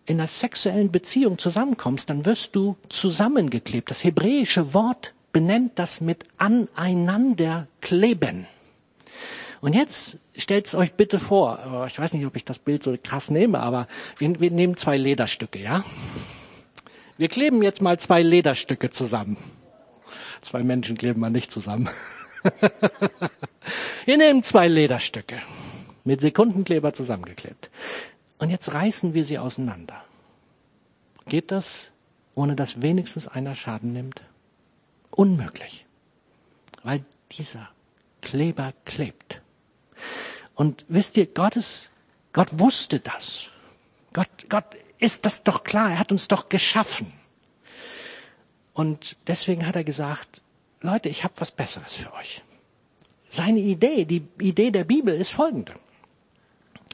in 0.05 0.19
einer 0.19 0.27
sexuellen 0.27 0.91
Beziehung 0.91 1.37
zusammenkommst, 1.37 2.09
dann 2.09 2.25
wirst 2.25 2.55
du 2.55 2.77
zusammengeklebt. 2.89 3.89
Das 3.89 4.03
hebräische 4.03 4.73
Wort 4.73 5.13
benennt 5.33 5.79
das 5.79 6.01
mit 6.01 6.25
aneinander 6.37 7.67
kleben. 7.81 8.47
Und 9.65 9.73
jetzt 9.73 10.19
stellt 10.37 10.71
euch 10.75 10.93
bitte 10.93 11.17
vor, 11.17 11.87
ich 11.87 11.97
weiß 11.97 12.13
nicht, 12.13 12.27
ob 12.27 12.35
ich 12.35 12.45
das 12.45 12.59
Bild 12.59 12.83
so 12.83 12.95
krass 13.01 13.31
nehme, 13.31 13.61
aber 13.61 13.87
wir, 14.19 14.39
wir 14.39 14.51
nehmen 14.51 14.77
zwei 14.77 14.95
Lederstücke, 14.95 15.57
ja? 15.57 15.83
Wir 17.17 17.29
kleben 17.29 17.63
jetzt 17.63 17.81
mal 17.81 17.97
zwei 17.97 18.21
Lederstücke 18.21 18.91
zusammen. 18.91 19.37
Zwei 20.41 20.61
Menschen 20.61 20.95
kleben 20.99 21.19
man 21.19 21.31
nicht 21.31 21.49
zusammen. 21.49 21.89
wir 24.05 24.17
nehmen 24.17 24.43
zwei 24.43 24.67
Lederstücke 24.67 25.41
mit 26.03 26.21
Sekundenkleber 26.21 26.93
zusammengeklebt. 26.93 27.71
Und 28.37 28.51
jetzt 28.51 28.71
reißen 28.71 29.15
wir 29.15 29.25
sie 29.25 29.39
auseinander. 29.39 29.99
Geht 31.27 31.49
das, 31.49 31.89
ohne 32.35 32.55
dass 32.55 32.83
wenigstens 32.83 33.27
einer 33.27 33.55
Schaden 33.55 33.93
nimmt? 33.93 34.21
Unmöglich. 35.09 35.87
Weil 36.83 37.03
dieser 37.31 37.67
Kleber 38.21 38.71
klebt. 38.85 39.41
Und 40.53 40.85
wisst 40.87 41.17
ihr, 41.17 41.25
Gottes, 41.25 41.89
Gott 42.33 42.59
wusste 42.59 42.99
das. 42.99 43.47
Gott, 44.13 44.29
Gott 44.49 44.65
ist 44.97 45.25
das 45.25 45.43
doch 45.43 45.63
klar. 45.63 45.91
Er 45.91 45.99
hat 45.99 46.11
uns 46.11 46.27
doch 46.27 46.49
geschaffen. 46.49 47.11
Und 48.73 49.15
deswegen 49.27 49.67
hat 49.67 49.75
er 49.75 49.83
gesagt, 49.83 50.41
Leute, 50.81 51.09
ich 51.09 51.23
habe 51.23 51.33
was 51.37 51.51
Besseres 51.51 51.95
für 51.95 52.13
euch. 52.13 52.43
Seine 53.29 53.59
Idee, 53.59 54.05
die 54.05 54.27
Idee 54.39 54.71
der 54.71 54.83
Bibel 54.83 55.13
ist 55.15 55.31
folgende. 55.31 55.73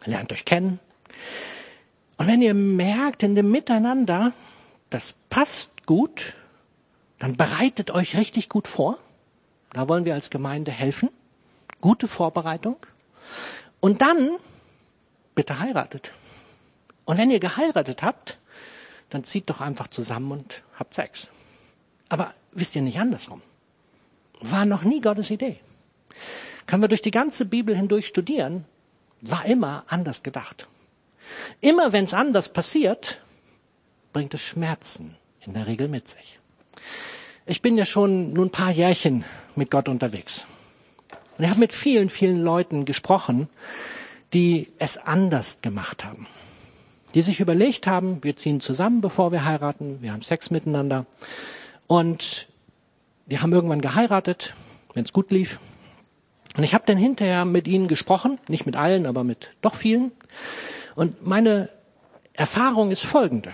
Lernt 0.06 0.32
euch 0.32 0.46
kennen. 0.46 0.80
Und 2.18 2.28
wenn 2.28 2.42
ihr 2.42 2.54
merkt 2.54 3.24
in 3.24 3.36
dem 3.36 3.52
Miteinander, 3.52 4.34
das 4.90 5.14
passt 5.30 5.86
gut, 5.86 6.36
dann 7.20 7.36
bereitet 7.36 7.92
euch 7.92 8.16
richtig 8.16 8.50
gut 8.50 8.68
vor. 8.68 8.98
Da 9.74 9.88
wollen 9.88 10.06
wir 10.06 10.14
als 10.14 10.30
Gemeinde 10.30 10.72
helfen. 10.72 11.10
Gute 11.82 12.08
Vorbereitung. 12.08 12.78
Und 13.80 14.02
dann 14.02 14.38
bitte 15.36 15.60
heiratet. 15.60 16.12
Und 17.06 17.18
wenn 17.18 17.32
ihr 17.32 17.40
geheiratet 17.40 18.04
habt, 18.04 18.38
dann 19.10 19.24
zieht 19.24 19.50
doch 19.50 19.60
einfach 19.60 19.88
zusammen 19.88 20.32
und 20.32 20.64
habt 20.78 20.94
Sex. 20.94 21.30
Aber 22.10 22.34
wisst 22.52 22.76
ihr 22.76 22.82
nicht 22.82 23.00
andersrum? 23.00 23.42
War 24.40 24.66
noch 24.66 24.84
nie 24.84 25.02
Gottes 25.02 25.32
Idee. 25.32 25.60
Können 26.66 26.84
wir 26.84 26.88
durch 26.88 27.02
die 27.02 27.12
ganze 27.12 27.46
Bibel 27.46 27.76
hindurch 27.76 28.08
studieren, 28.08 28.66
war 29.22 29.46
immer 29.46 29.84
anders 29.88 30.24
gedacht. 30.24 30.68
Immer 31.60 31.94
wenn 31.94 32.06
es 32.06 32.14
anders 32.14 32.50
passiert, 32.50 33.20
bringt 34.14 34.34
es 34.34 34.42
Schmerzen 34.42 35.18
in 35.42 35.54
der 35.54 35.68
Regel 35.68 35.88
mit 35.88 36.08
sich. 36.08 36.40
Ich 37.46 37.62
bin 37.62 37.78
ja 37.78 37.86
schon 37.86 38.34
nun 38.34 38.48
ein 38.48 38.52
paar 38.52 38.72
Jährchen 38.72 39.26
mit 39.56 39.72
Gott 39.72 39.90
unterwegs. 39.90 40.46
Und 41.42 41.46
ich 41.46 41.50
habe 41.50 41.62
mit 41.62 41.74
vielen, 41.74 42.12
vielen 42.12 42.44
Leuten 42.44 42.86
gesprochen, 42.86 43.50
die 44.32 44.68
es 44.78 45.00
anders 45.00 45.62
gemacht 45.64 46.06
haben. 46.06 46.28
Die 47.16 47.24
sich 47.24 47.40
überlegt 47.40 47.88
haben, 47.88 48.24
wir 48.24 48.36
ziehen 48.36 48.60
zusammen, 48.60 49.02
bevor 49.02 49.32
wir 49.32 49.44
heiraten, 49.44 49.98
wir 50.04 50.14
haben 50.14 50.22
Sex 50.22 50.52
miteinander. 50.52 51.08
Und 51.88 52.48
die 53.26 53.40
haben 53.40 53.52
irgendwann 53.54 53.82
geheiratet, 53.82 54.54
wenn 54.94 55.04
es 55.04 55.14
gut 55.14 55.32
lief. 55.32 55.60
Und 56.56 56.64
ich 56.64 56.76
habe 56.76 56.84
dann 56.86 56.98
hinterher 56.98 57.44
mit 57.44 57.68
ihnen 57.68 57.88
gesprochen, 57.88 58.38
nicht 58.48 58.68
mit 58.68 58.76
allen, 58.76 59.08
aber 59.08 59.24
mit 59.24 59.50
doch 59.64 59.74
vielen. 59.74 60.12
Und 60.94 61.26
meine 61.26 61.70
Erfahrung 62.34 62.92
ist 62.92 63.04
folgende. 63.04 63.52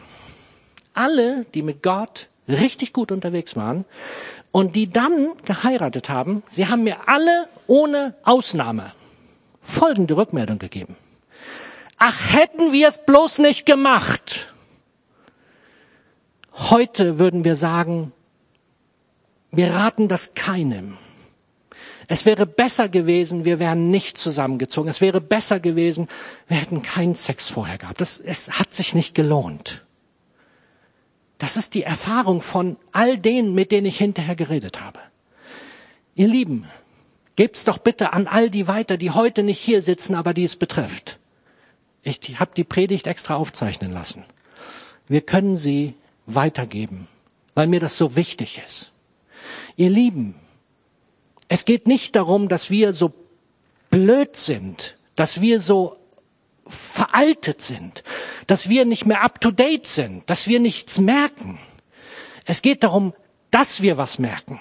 Alle, 0.93 1.45
die 1.53 1.61
mit 1.61 1.83
Gott 1.83 2.27
richtig 2.49 2.91
gut 2.91 3.13
unterwegs 3.13 3.55
waren 3.55 3.85
und 4.58 4.76
die 4.76 4.89
dann 4.89 5.34
geheiratet 5.45 6.10
haben, 6.10 6.41
sie 6.49 6.66
haben 6.66 6.82
mir 6.82 7.08
alle 7.08 7.47
ohne 7.68 8.16
Ausnahme 8.24 8.91
folgende 9.62 10.18
Rückmeldung 10.18 10.58
gegeben. 10.58 10.95
Ach, 11.99 12.34
hätten 12.34 12.74
wir 12.74 12.88
es 12.88 13.05
bloß 13.05 13.38
nicht 13.38 13.68
gemacht. 13.68 14.51
Heute 16.53 17.20
würden 17.20 17.43
wir 17.43 17.55
sagen, 17.55 18.14
wir 19.51 19.76
raten 19.76 20.08
das 20.08 20.34
keinem. 20.34 20.97
Es 22.08 22.26
wäre 22.26 22.47
besser 22.47 22.89
gewesen, 22.89 23.45
wir 23.45 23.60
wären 23.60 23.91
nicht 23.91 24.18
zusammengezogen. 24.18 24.89
Es 24.89 25.01
wäre 25.01 25.22
besser 25.22 25.60
gewesen, 25.60 26.08
wir 26.47 26.58
hätten 26.58 26.82
keinen 26.82 27.14
Sex 27.14 27.51
vorher 27.51 27.78
gehabt. 27.78 28.01
Das, 28.01 28.18
es 28.18 28.58
hat 28.58 28.74
sich 28.74 28.95
nicht 28.95 29.14
gelohnt. 29.14 29.84
Das 31.38 31.57
ist 31.57 31.73
die 31.73 31.83
Erfahrung 31.83 32.41
von 32.41 32.77
all 32.91 33.17
denen, 33.17 33.53
mit 33.53 33.71
denen 33.71 33.88
ich 33.88 33.97
hinterher 33.97 34.35
geredet 34.35 34.81
habe. 34.81 34.99
Ihr 36.15 36.27
Lieben, 36.27 36.65
gebt's 37.35 37.63
doch 37.63 37.77
bitte 37.77 38.13
an 38.13 38.27
all 38.27 38.49
die 38.49 38.67
weiter, 38.67 38.97
die 38.97 39.11
heute 39.11 39.43
nicht 39.43 39.59
hier 39.59 39.81
sitzen, 39.81 40.15
aber 40.15 40.33
die 40.33 40.43
es 40.43 40.55
betrifft. 40.55 41.19
Ich 42.01 42.39
habe 42.39 42.51
die 42.55 42.63
Predigt 42.63 43.05
extra 43.05 43.35
aufzeichnen 43.35 43.91
lassen. 43.91 44.23
Wir 45.07 45.21
können 45.21 45.55
sie 45.55 45.93
weitergeben, 46.25 47.07
weil 47.53 47.67
mir 47.67 47.79
das 47.79 47.97
so 47.97 48.15
wichtig 48.15 48.61
ist. 48.65 48.91
Ihr 49.75 49.89
Lieben, 49.89 50.35
es 51.49 51.65
geht 51.65 51.88
nicht 51.88 52.15
darum, 52.15 52.47
dass 52.47 52.69
wir 52.69 52.93
so 52.93 53.13
blöd 53.89 54.35
sind, 54.35 54.97
dass 55.15 55.41
wir 55.41 55.59
so 55.59 55.97
veraltet 56.68 57.61
sind, 57.61 58.03
dass 58.47 58.70
wir 58.70 58.86
nicht 58.86 59.05
mehr 59.05 59.24
up-to-date 59.24 59.88
sind, 59.88 60.30
dass 60.30 60.47
wir 60.47 60.59
nichts 60.59 60.99
merken. 60.99 61.59
Es 62.45 62.61
geht 62.61 62.84
darum, 62.84 63.13
dass 63.51 63.82
wir 63.82 63.97
was 63.97 64.20
merken. 64.20 64.59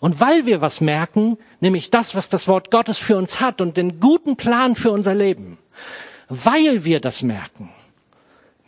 Und 0.00 0.18
weil 0.18 0.46
wir 0.46 0.60
was 0.60 0.80
merken, 0.80 1.36
nämlich 1.60 1.90
das, 1.90 2.14
was 2.14 2.28
das 2.28 2.48
Wort 2.48 2.70
Gottes 2.70 2.98
für 2.98 3.16
uns 3.16 3.40
hat 3.40 3.60
und 3.60 3.76
den 3.76 4.00
guten 4.00 4.36
Plan 4.36 4.74
für 4.74 4.90
unser 4.90 5.14
Leben, 5.14 5.58
weil 6.28 6.84
wir 6.84 7.00
das 7.00 7.22
merken, 7.22 7.70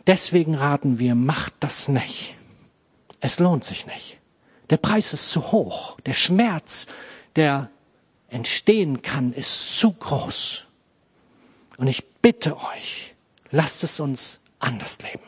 deswegen 0.05 0.55
raten 0.55 0.99
wir, 0.99 1.15
macht 1.15 1.53
das 1.59 1.87
nicht. 1.87 2.35
Es 3.19 3.39
lohnt 3.39 3.63
sich 3.63 3.85
nicht. 3.87 4.19
Der 4.69 4.77
Preis 4.77 5.13
ist 5.13 5.31
zu 5.31 5.51
hoch. 5.51 5.97
Der 6.05 6.13
Schmerz, 6.13 6.87
der 7.35 7.69
entstehen 8.27 9.01
kann, 9.01 9.33
ist 9.33 9.77
zu 9.77 9.91
groß. 9.93 10.65
Und 11.77 11.87
ich 11.87 12.05
bitte 12.21 12.57
euch, 12.57 13.13
lasst 13.51 13.83
es 13.83 13.99
uns 13.99 14.39
anders 14.59 14.99
leben. 15.01 15.23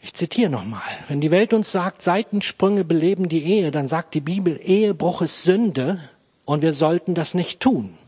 Ich 0.00 0.14
zitiere 0.14 0.50
nochmal. 0.50 0.82
Wenn 1.08 1.20
die 1.20 1.30
Welt 1.30 1.52
uns 1.52 1.72
sagt, 1.72 2.02
Seitensprünge 2.02 2.84
beleben 2.84 3.28
die 3.28 3.44
Ehe, 3.44 3.70
dann 3.70 3.88
sagt 3.88 4.14
die 4.14 4.20
Bibel, 4.20 4.58
Ehebruch 4.62 5.22
ist 5.22 5.42
Sünde 5.42 6.00
und 6.44 6.62
wir 6.62 6.72
sollten 6.72 7.14
das 7.14 7.34
nicht 7.34 7.60
tun. 7.60 7.98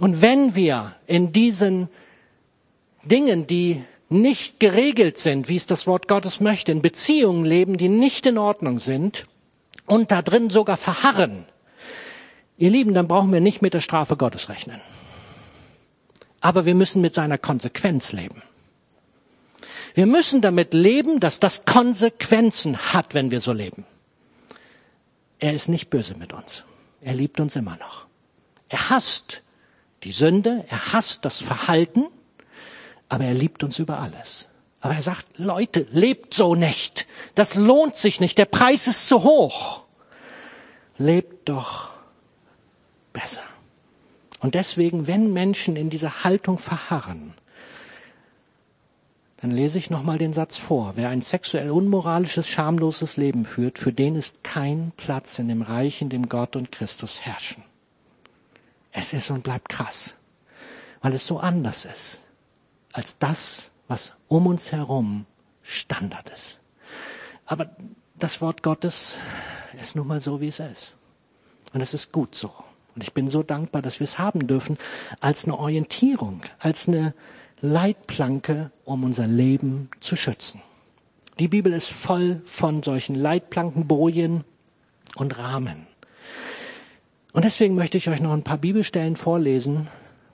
Und 0.00 0.22
wenn 0.22 0.54
wir 0.54 0.96
in 1.06 1.32
diesen 1.32 1.88
Dingen, 3.04 3.46
die 3.46 3.84
nicht 4.08 4.58
geregelt 4.60 5.18
sind, 5.18 5.48
wie 5.48 5.56
es 5.56 5.66
das 5.66 5.86
Wort 5.86 6.08
Gottes 6.08 6.40
möchte, 6.40 6.72
in 6.72 6.82
Beziehungen 6.82 7.44
leben, 7.44 7.76
die 7.76 7.88
nicht 7.88 8.26
in 8.26 8.38
Ordnung 8.38 8.78
sind 8.78 9.26
und 9.86 10.10
da 10.10 10.22
drin 10.22 10.50
sogar 10.50 10.76
verharren, 10.76 11.46
ihr 12.58 12.70
Lieben, 12.70 12.92
dann 12.92 13.08
brauchen 13.08 13.32
wir 13.32 13.40
nicht 13.40 13.62
mit 13.62 13.72
der 13.72 13.80
Strafe 13.80 14.16
Gottes 14.16 14.48
rechnen. 14.48 14.80
Aber 16.40 16.66
wir 16.66 16.74
müssen 16.74 17.00
mit 17.00 17.14
seiner 17.14 17.38
Konsequenz 17.38 18.12
leben. 18.12 18.42
Wir 19.94 20.06
müssen 20.06 20.40
damit 20.40 20.74
leben, 20.74 21.18
dass 21.18 21.40
das 21.40 21.64
Konsequenzen 21.64 22.92
hat, 22.92 23.14
wenn 23.14 23.30
wir 23.30 23.40
so 23.40 23.52
leben. 23.52 23.84
Er 25.40 25.54
ist 25.54 25.68
nicht 25.68 25.88
böse 25.90 26.16
mit 26.16 26.32
uns. 26.32 26.64
Er 27.00 27.14
liebt 27.14 27.40
uns 27.40 27.56
immer 27.56 27.76
noch. 27.76 28.06
Er 28.68 28.90
hasst 28.90 29.42
die 30.04 30.12
Sünde, 30.12 30.64
er 30.68 30.92
hasst 30.92 31.24
das 31.24 31.40
Verhalten, 31.40 32.06
aber 33.08 33.24
er 33.24 33.34
liebt 33.34 33.64
uns 33.64 33.78
über 33.78 33.98
alles. 33.98 34.48
Aber 34.80 34.94
er 34.94 35.02
sagt, 35.02 35.26
Leute, 35.38 35.86
lebt 35.90 36.34
so 36.34 36.54
nicht. 36.54 37.06
Das 37.34 37.54
lohnt 37.54 37.96
sich 37.96 38.20
nicht. 38.20 38.38
Der 38.38 38.44
Preis 38.44 38.86
ist 38.86 39.08
zu 39.08 39.24
hoch. 39.24 39.82
Lebt 40.98 41.48
doch 41.48 41.97
besser. 43.18 43.42
Und 44.40 44.54
deswegen, 44.54 45.06
wenn 45.06 45.32
Menschen 45.32 45.76
in 45.76 45.90
dieser 45.90 46.22
Haltung 46.22 46.58
verharren, 46.58 47.34
dann 49.40 49.50
lese 49.50 49.78
ich 49.78 49.90
nochmal 49.90 50.18
den 50.18 50.32
Satz 50.32 50.56
vor. 50.56 50.96
Wer 50.96 51.08
ein 51.08 51.20
sexuell 51.20 51.70
unmoralisches, 51.70 52.48
schamloses 52.48 53.16
Leben 53.16 53.44
führt, 53.44 53.78
für 53.78 53.92
den 53.92 54.16
ist 54.16 54.42
kein 54.44 54.92
Platz 54.96 55.38
in 55.38 55.48
dem 55.48 55.62
Reich, 55.62 56.02
in 56.02 56.08
dem 56.08 56.28
Gott 56.28 56.56
und 56.56 56.72
Christus 56.72 57.20
herrschen. 57.20 57.62
Es 58.92 59.12
ist 59.12 59.30
und 59.30 59.44
bleibt 59.44 59.68
krass, 59.68 60.14
weil 61.02 61.12
es 61.12 61.26
so 61.26 61.38
anders 61.38 61.84
ist 61.84 62.20
als 62.92 63.18
das, 63.18 63.70
was 63.86 64.12
um 64.28 64.46
uns 64.46 64.72
herum 64.72 65.26
Standard 65.62 66.28
ist. 66.30 66.58
Aber 67.46 67.70
das 68.16 68.40
Wort 68.40 68.62
Gottes 68.62 69.16
ist 69.80 69.94
nun 69.94 70.06
mal 70.06 70.20
so, 70.20 70.40
wie 70.40 70.48
es 70.48 70.58
ist. 70.58 70.94
Und 71.72 71.80
es 71.80 71.94
ist 71.94 72.10
gut 72.10 72.34
so. 72.34 72.52
Und 72.98 73.04
ich 73.04 73.12
bin 73.12 73.28
so 73.28 73.44
dankbar, 73.44 73.80
dass 73.80 74.00
wir 74.00 74.06
es 74.06 74.18
haben 74.18 74.48
dürfen 74.48 74.76
als 75.20 75.44
eine 75.44 75.56
Orientierung, 75.56 76.42
als 76.58 76.88
eine 76.88 77.14
Leitplanke, 77.60 78.72
um 78.84 79.04
unser 79.04 79.28
Leben 79.28 79.88
zu 80.00 80.16
schützen. 80.16 80.60
Die 81.38 81.46
Bibel 81.46 81.72
ist 81.72 81.92
voll 81.92 82.40
von 82.42 82.82
solchen 82.82 83.14
Leitplanken, 83.14 83.86
Bojen 83.86 84.42
und 85.14 85.38
Rahmen. 85.38 85.86
Und 87.34 87.44
deswegen 87.44 87.76
möchte 87.76 87.98
ich 87.98 88.08
euch 88.08 88.20
noch 88.20 88.32
ein 88.32 88.42
paar 88.42 88.58
Bibelstellen 88.58 89.14
vorlesen, 89.14 89.86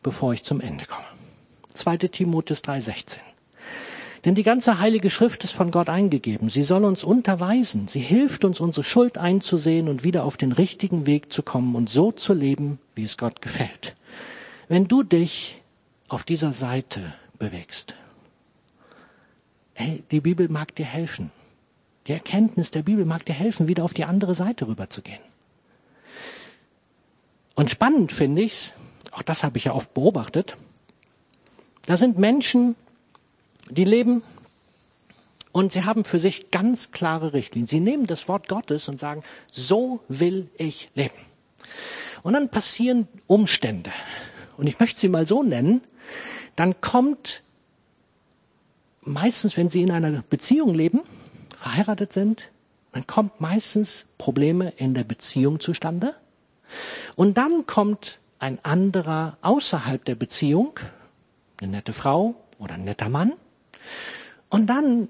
bevor 0.02 0.32
ich 0.32 0.42
zum 0.42 0.62
Ende 0.62 0.86
komme. 0.86 1.04
2. 1.74 1.98
Timotheus 1.98 2.64
3,16. 2.64 3.18
Denn 4.24 4.34
die 4.34 4.42
ganze 4.42 4.78
heilige 4.78 5.10
Schrift 5.10 5.44
ist 5.44 5.52
von 5.52 5.70
Gott 5.70 5.90
eingegeben. 5.90 6.48
Sie 6.48 6.62
soll 6.62 6.84
uns 6.84 7.04
unterweisen. 7.04 7.88
Sie 7.88 8.00
hilft 8.00 8.44
uns, 8.44 8.58
unsere 8.60 8.84
Schuld 8.84 9.18
einzusehen 9.18 9.88
und 9.88 10.02
wieder 10.02 10.24
auf 10.24 10.38
den 10.38 10.52
richtigen 10.52 11.06
Weg 11.06 11.32
zu 11.32 11.42
kommen 11.42 11.74
und 11.74 11.90
so 11.90 12.10
zu 12.10 12.32
leben, 12.32 12.78
wie 12.94 13.04
es 13.04 13.18
Gott 13.18 13.42
gefällt. 13.42 13.94
Wenn 14.68 14.88
du 14.88 15.02
dich 15.02 15.60
auf 16.08 16.24
dieser 16.24 16.52
Seite 16.54 17.12
bewegst, 17.38 17.96
hey, 19.74 20.02
die 20.10 20.20
Bibel 20.20 20.48
mag 20.48 20.74
dir 20.74 20.86
helfen. 20.86 21.30
Die 22.06 22.12
Erkenntnis 22.12 22.70
der 22.70 22.82
Bibel 22.82 23.04
mag 23.04 23.26
dir 23.26 23.34
helfen, 23.34 23.68
wieder 23.68 23.84
auf 23.84 23.94
die 23.94 24.04
andere 24.04 24.34
Seite 24.34 24.68
rüberzugehen. 24.68 25.20
Und 27.54 27.70
spannend 27.70 28.12
finde 28.12 28.42
ich's, 28.42 28.74
auch 29.10 29.22
das 29.22 29.42
habe 29.42 29.58
ich 29.58 29.64
ja 29.64 29.74
oft 29.74 29.94
beobachtet, 29.94 30.56
da 31.86 31.96
sind 31.96 32.18
Menschen, 32.18 32.76
die 33.74 33.84
leben 33.84 34.22
und 35.52 35.70
sie 35.70 35.84
haben 35.84 36.04
für 36.04 36.18
sich 36.18 36.50
ganz 36.50 36.90
klare 36.90 37.32
Richtlinien. 37.32 37.68
Sie 37.68 37.80
nehmen 37.80 38.06
das 38.06 38.28
Wort 38.28 38.48
Gottes 38.48 38.88
und 38.88 38.98
sagen, 38.98 39.22
so 39.52 40.00
will 40.08 40.48
ich 40.56 40.90
leben. 40.94 41.14
Und 42.24 42.32
dann 42.32 42.48
passieren 42.48 43.06
Umstände. 43.26 43.92
Und 44.56 44.66
ich 44.66 44.80
möchte 44.80 44.98
sie 44.98 45.08
mal 45.08 45.26
so 45.26 45.42
nennen. 45.42 45.82
Dann 46.56 46.80
kommt 46.80 47.42
meistens, 49.02 49.56
wenn 49.56 49.68
sie 49.68 49.82
in 49.82 49.90
einer 49.90 50.24
Beziehung 50.28 50.74
leben, 50.74 51.02
verheiratet 51.56 52.12
sind, 52.12 52.50
dann 52.90 53.06
kommt 53.06 53.40
meistens 53.40 54.06
Probleme 54.18 54.72
in 54.76 54.94
der 54.94 55.04
Beziehung 55.04 55.60
zustande. 55.60 56.14
Und 57.14 57.36
dann 57.38 57.66
kommt 57.66 58.18
ein 58.38 58.58
anderer 58.64 59.38
außerhalb 59.42 60.04
der 60.04 60.14
Beziehung, 60.16 60.80
eine 61.58 61.70
nette 61.70 61.92
Frau 61.92 62.34
oder 62.58 62.74
ein 62.74 62.84
netter 62.84 63.08
Mann. 63.08 63.34
Und 64.48 64.66
dann 64.66 65.08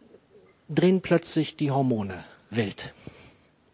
drehen 0.68 1.00
plötzlich 1.00 1.56
die 1.56 1.70
Hormone 1.70 2.24
wild. 2.50 2.92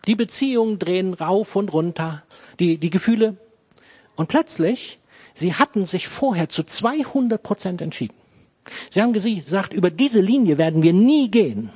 Die 0.06 0.14
Beziehungen 0.14 0.78
drehen 0.78 1.14
rauf 1.14 1.56
und 1.56 1.72
runter, 1.72 2.22
die, 2.58 2.78
die 2.78 2.90
Gefühle. 2.90 3.36
Und 4.16 4.28
plötzlich, 4.28 4.98
sie 5.34 5.54
hatten 5.54 5.84
sich 5.84 6.08
vorher 6.08 6.48
zu 6.48 6.64
200 6.64 7.42
Prozent 7.42 7.80
entschieden. 7.80 8.14
Sie 8.90 9.02
haben 9.02 9.12
gesagt, 9.12 9.72
über 9.72 9.90
diese 9.90 10.20
Linie 10.20 10.58
werden 10.58 10.82
wir 10.82 10.92
nie 10.92 11.30
gehen. 11.30 11.70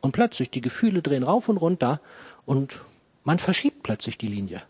Und 0.00 0.12
plötzlich, 0.12 0.50
die 0.50 0.60
Gefühle 0.60 1.02
drehen 1.02 1.22
rauf 1.22 1.48
und 1.48 1.58
runter 1.58 2.00
und 2.44 2.82
man 3.24 3.38
verschiebt 3.38 3.84
plötzlich 3.84 4.18
die 4.18 4.26
Linie. 4.26 4.62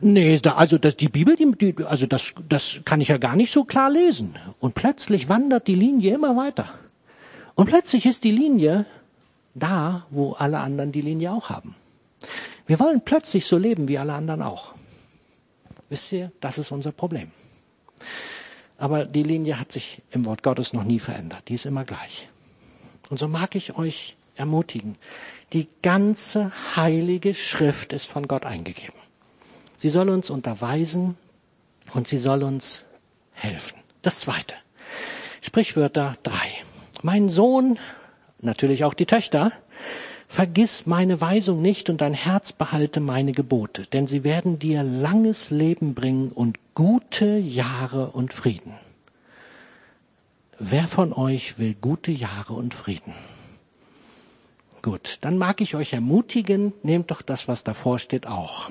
Nee, 0.00 0.38
da, 0.40 0.54
also 0.54 0.76
das, 0.78 0.96
die 0.96 1.08
Bibel, 1.08 1.36
die, 1.36 1.74
also 1.86 2.06
das, 2.06 2.34
das 2.48 2.80
kann 2.84 3.00
ich 3.00 3.08
ja 3.08 3.16
gar 3.16 3.34
nicht 3.34 3.50
so 3.50 3.64
klar 3.64 3.90
lesen. 3.90 4.36
Und 4.60 4.74
plötzlich 4.74 5.28
wandert 5.28 5.66
die 5.66 5.74
Linie 5.74 6.14
immer 6.14 6.36
weiter. 6.36 6.68
Und 7.58 7.66
plötzlich 7.66 8.06
ist 8.06 8.22
die 8.22 8.30
Linie 8.30 8.86
da, 9.56 10.06
wo 10.10 10.34
alle 10.34 10.60
anderen 10.60 10.92
die 10.92 11.00
Linie 11.00 11.32
auch 11.32 11.48
haben. 11.50 11.74
Wir 12.68 12.78
wollen 12.78 13.00
plötzlich 13.00 13.46
so 13.46 13.58
leben 13.58 13.88
wie 13.88 13.98
alle 13.98 14.12
anderen 14.12 14.42
auch. 14.42 14.74
Wisst 15.88 16.12
ihr, 16.12 16.30
das 16.40 16.58
ist 16.58 16.70
unser 16.70 16.92
Problem. 16.92 17.32
Aber 18.76 19.04
die 19.06 19.24
Linie 19.24 19.58
hat 19.58 19.72
sich 19.72 20.02
im 20.12 20.24
Wort 20.24 20.44
Gottes 20.44 20.72
noch 20.72 20.84
nie 20.84 21.00
verändert. 21.00 21.48
Die 21.48 21.54
ist 21.54 21.66
immer 21.66 21.82
gleich. 21.82 22.28
Und 23.10 23.18
so 23.18 23.26
mag 23.26 23.56
ich 23.56 23.76
euch 23.76 24.14
ermutigen. 24.36 24.94
Die 25.52 25.66
ganze 25.82 26.52
heilige 26.76 27.34
Schrift 27.34 27.92
ist 27.92 28.06
von 28.06 28.28
Gott 28.28 28.46
eingegeben. 28.46 28.94
Sie 29.76 29.90
soll 29.90 30.10
uns 30.10 30.30
unterweisen 30.30 31.16
und 31.92 32.06
sie 32.06 32.18
soll 32.18 32.44
uns 32.44 32.84
helfen. 33.32 33.80
Das 34.02 34.20
zweite. 34.20 34.54
Sprichwörter 35.40 36.16
drei. 36.22 36.57
Mein 37.02 37.28
Sohn, 37.28 37.78
natürlich 38.40 38.84
auch 38.84 38.94
die 38.94 39.06
Töchter, 39.06 39.52
vergiss 40.26 40.86
meine 40.86 41.20
Weisung 41.20 41.62
nicht 41.62 41.88
und 41.90 42.00
dein 42.00 42.12
Herz 42.14 42.52
behalte 42.52 43.00
meine 43.00 43.32
Gebote, 43.32 43.86
denn 43.86 44.06
sie 44.06 44.24
werden 44.24 44.58
dir 44.58 44.82
langes 44.82 45.50
Leben 45.50 45.94
bringen 45.94 46.30
und 46.30 46.58
gute 46.74 47.38
Jahre 47.38 48.08
und 48.08 48.32
Frieden. 48.32 48.74
Wer 50.58 50.88
von 50.88 51.12
euch 51.12 51.58
will 51.58 51.74
gute 51.80 52.10
Jahre 52.10 52.54
und 52.54 52.74
Frieden? 52.74 53.14
Gut, 54.82 55.18
dann 55.20 55.38
mag 55.38 55.60
ich 55.60 55.76
euch 55.76 55.92
ermutigen, 55.92 56.72
nehmt 56.82 57.10
doch 57.10 57.22
das, 57.22 57.46
was 57.46 57.62
davor 57.62 57.98
steht, 57.98 58.26
auch. 58.26 58.70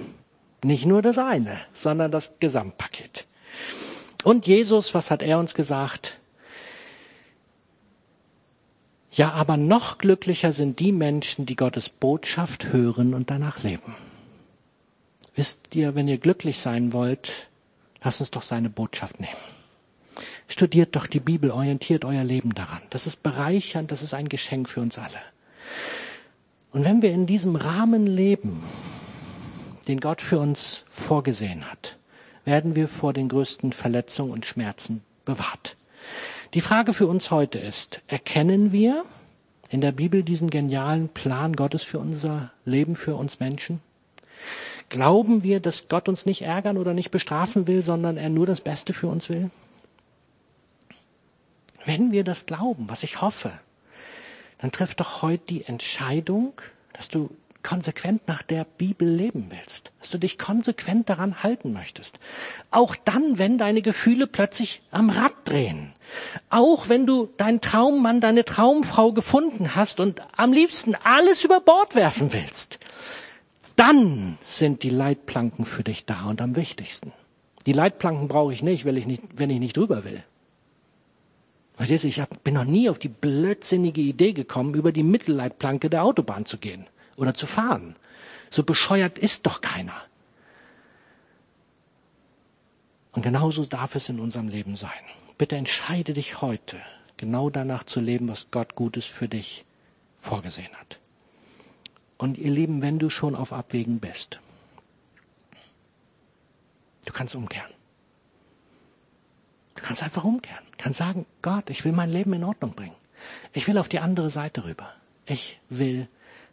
Nicht 0.63 0.85
nur 0.85 1.01
das 1.01 1.17
eine, 1.17 1.59
sondern 1.71 2.11
das 2.11 2.39
Gesamtpaket. 2.39 3.25
Und 4.23 4.47
Jesus, 4.47 4.93
was 4.93 5.11
hat 5.11 5.21
er 5.21 5.39
uns 5.39 5.53
gesagt? 5.53 6.19
Ja, 9.11 9.31
aber 9.31 9.57
noch 9.57 9.97
glücklicher 9.97 10.51
sind 10.51 10.79
die 10.79 10.91
Menschen, 10.91 11.45
die 11.45 11.55
Gottes 11.55 11.89
Botschaft 11.89 12.71
hören 12.71 13.13
und 13.13 13.29
danach 13.29 13.63
leben. 13.63 13.95
Wisst 15.35 15.75
ihr, 15.75 15.95
wenn 15.95 16.07
ihr 16.07 16.17
glücklich 16.17 16.59
sein 16.59 16.93
wollt, 16.93 17.47
lasst 18.03 18.21
uns 18.21 18.31
doch 18.31 18.41
seine 18.41 18.69
Botschaft 18.69 19.19
nehmen. 19.19 19.37
Studiert 20.47 20.95
doch 20.95 21.07
die 21.07 21.19
Bibel, 21.19 21.51
orientiert 21.51 22.05
euer 22.05 22.23
Leben 22.23 22.55
daran. 22.55 22.81
Das 22.89 23.05
ist 23.05 23.21
bereichernd, 23.21 23.91
das 23.91 24.01
ist 24.01 24.13
ein 24.13 24.29
Geschenk 24.29 24.69
für 24.69 24.81
uns 24.81 24.97
alle. 24.97 25.21
Und 26.71 26.85
wenn 26.85 27.01
wir 27.01 27.11
in 27.11 27.25
diesem 27.25 27.55
Rahmen 27.55 28.07
leben, 28.07 28.63
den 29.87 29.99
Gott 29.99 30.21
für 30.21 30.39
uns 30.39 30.83
vorgesehen 30.87 31.69
hat, 31.69 31.97
werden 32.45 32.75
wir 32.75 32.87
vor 32.87 33.13
den 33.13 33.29
größten 33.29 33.73
Verletzungen 33.73 34.31
und 34.31 34.45
Schmerzen 34.45 35.03
bewahrt. 35.25 35.75
Die 36.53 36.61
Frage 36.61 36.93
für 36.93 37.07
uns 37.07 37.29
heute 37.29 37.59
ist, 37.59 38.01
erkennen 38.07 38.71
wir 38.71 39.03
in 39.69 39.81
der 39.81 39.91
Bibel 39.91 40.23
diesen 40.23 40.49
genialen 40.49 41.09
Plan 41.09 41.53
Gottes 41.55 41.83
für 41.83 41.99
unser 41.99 42.51
Leben, 42.63 42.95
für 42.95 43.15
uns 43.15 43.41
Menschen? 43.41 43.81
Glauben 44.87 45.43
wir, 45.43 45.59
dass 45.59 45.89
Gott 45.89 46.07
uns 46.07 46.25
nicht 46.25 46.43
ärgern 46.43 46.77
oder 46.77 46.93
nicht 46.93 47.11
bestrafen 47.11 47.67
will, 47.67 47.81
sondern 47.81 48.15
er 48.15 48.29
nur 48.29 48.45
das 48.45 48.61
Beste 48.61 48.93
für 48.93 49.07
uns 49.07 49.27
will? 49.27 49.51
Wenn 51.83 52.11
wir 52.11 52.23
das 52.23 52.45
glauben, 52.45 52.89
was 52.89 53.03
ich 53.03 53.19
hoffe, 53.19 53.51
dann 54.59 54.71
triff 54.71 54.95
doch 54.95 55.21
heute 55.21 55.43
die 55.49 55.65
Entscheidung, 55.65 56.53
dass 56.93 57.09
du 57.09 57.29
konsequent 57.67 58.29
nach 58.29 58.43
der 58.43 58.63
Bibel 58.63 59.05
leben 59.05 59.49
willst, 59.49 59.91
dass 59.99 60.09
du 60.09 60.17
dich 60.17 60.37
konsequent 60.37 61.09
daran 61.09 61.43
halten 61.43 61.73
möchtest. 61.73 62.17
Auch 62.71 62.95
dann, 62.95 63.37
wenn 63.39 63.57
deine 63.57 63.81
Gefühle 63.81 64.25
plötzlich 64.25 64.81
am 64.89 65.09
Rad 65.09 65.33
drehen. 65.43 65.91
Auch 66.49 66.87
wenn 66.87 67.05
du 67.05 67.27
deinen 67.35 67.59
Traummann, 67.59 68.21
deine 68.21 68.45
Traumfrau 68.45 69.11
gefunden 69.11 69.75
hast 69.75 69.99
und 69.99 70.21
am 70.37 70.53
liebsten 70.53 70.95
alles 71.03 71.43
über 71.43 71.59
Bord 71.59 71.95
werfen 71.95 72.31
willst. 72.31 72.79
Dann 73.75 74.37
sind 74.45 74.81
die 74.83 74.89
Leitplanken 74.89 75.65
für 75.65 75.83
dich 75.83 76.05
da 76.05 76.23
und 76.23 76.41
am 76.41 76.55
wichtigsten. 76.55 77.11
Die 77.65 77.73
Leitplanken 77.73 78.29
brauche 78.29 78.53
ich 78.53 78.63
nicht, 78.63 78.85
wenn 78.85 78.95
ich 78.95 79.07
nicht, 79.07 79.23
wenn 79.35 79.49
ich 79.49 79.59
nicht 79.59 79.75
drüber 79.75 80.05
will. 80.05 80.23
Ich 81.79 82.21
bin 82.45 82.53
noch 82.53 82.63
nie 82.63 82.89
auf 82.89 82.97
die 82.97 83.09
blödsinnige 83.09 83.99
Idee 84.01 84.31
gekommen, 84.31 84.73
über 84.73 84.93
die 84.93 85.03
Mittelleitplanke 85.03 85.89
der 85.89 86.05
Autobahn 86.05 86.45
zu 86.45 86.59
gehen 86.59 86.85
oder 87.17 87.33
zu 87.33 87.45
fahren. 87.45 87.95
So 88.49 88.63
bescheuert 88.63 89.19
ist 89.19 89.45
doch 89.45 89.59
keiner. 89.59 90.01
Und 93.11 93.23
genauso 93.23 93.65
darf 93.65 93.95
es 93.95 94.07
in 94.07 94.19
unserem 94.19 94.47
Leben 94.47 94.75
sein. 94.75 94.91
Bitte 95.37 95.57
entscheide 95.57 96.13
dich 96.13 96.41
heute, 96.41 96.77
genau 97.17 97.49
danach 97.49 97.83
zu 97.83 97.99
leben, 97.99 98.29
was 98.29 98.49
Gott 98.51 98.75
Gutes 98.75 99.05
für 99.05 99.27
dich 99.27 99.65
vorgesehen 100.15 100.73
hat. 100.79 100.99
Und 102.17 102.37
ihr 102.37 102.51
Lieben, 102.51 102.81
wenn 102.81 102.99
du 102.99 103.09
schon 103.09 103.35
auf 103.35 103.53
Abwägen 103.53 103.99
bist, 103.99 104.39
du 107.05 107.13
kannst 107.13 107.35
umkehren. 107.35 107.71
Du 109.75 109.83
kannst 109.83 110.01
einfach 110.01 110.23
umkehren. 110.23 110.65
Du 110.71 110.77
kannst 110.77 110.97
sagen, 110.97 111.25
Gott, 111.41 111.69
ich 111.69 111.85
will 111.85 111.91
mein 111.91 112.11
Leben 112.11 112.33
in 112.33 112.43
Ordnung 112.43 112.73
bringen. 112.73 112.95
Ich 113.53 113.67
will 113.67 113.77
auf 113.77 113.89
die 113.89 113.99
andere 113.99 114.29
Seite 114.29 114.63
rüber. 114.63 114.91
Ich 115.25 115.59
will 115.69 116.07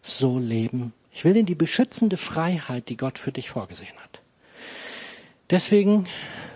so 0.04 0.38
leben. 0.38 0.92
Ich 1.12 1.24
will 1.24 1.36
in 1.36 1.46
die 1.46 1.54
beschützende 1.54 2.16
Freiheit, 2.16 2.88
die 2.88 2.96
Gott 2.96 3.18
für 3.18 3.32
dich 3.32 3.50
vorgesehen 3.50 3.94
hat. 4.02 4.20
Deswegen 5.50 6.06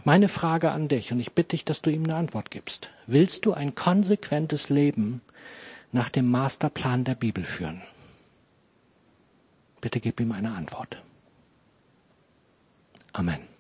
meine 0.05 0.29
Frage 0.29 0.71
an 0.71 0.89
dich 0.89 1.13
und 1.13 1.21
ich 1.21 1.33
bitte 1.33 1.51
dich, 1.51 1.65
dass 1.65 1.83
du 1.83 1.91
ihm 1.91 2.05
eine 2.05 2.17
Antwort 2.17 2.51
gibst. 2.51 2.91
Willst 3.07 3.47
du 3.47 3.55
ein 3.55 3.75
konsequentes 3.75 4.69
Leben 4.69 5.23
nach 5.93 6.09
dem 6.09 6.31
Masterplan 6.31 7.05
der 7.05 7.15
Bibel 7.15 7.45
führen? 7.45 7.83
Bitte 9.81 10.01
gib 10.01 10.21
ihm 10.21 10.33
eine 10.33 10.53
Antwort. 10.53 11.01
Amen. 13.13 13.49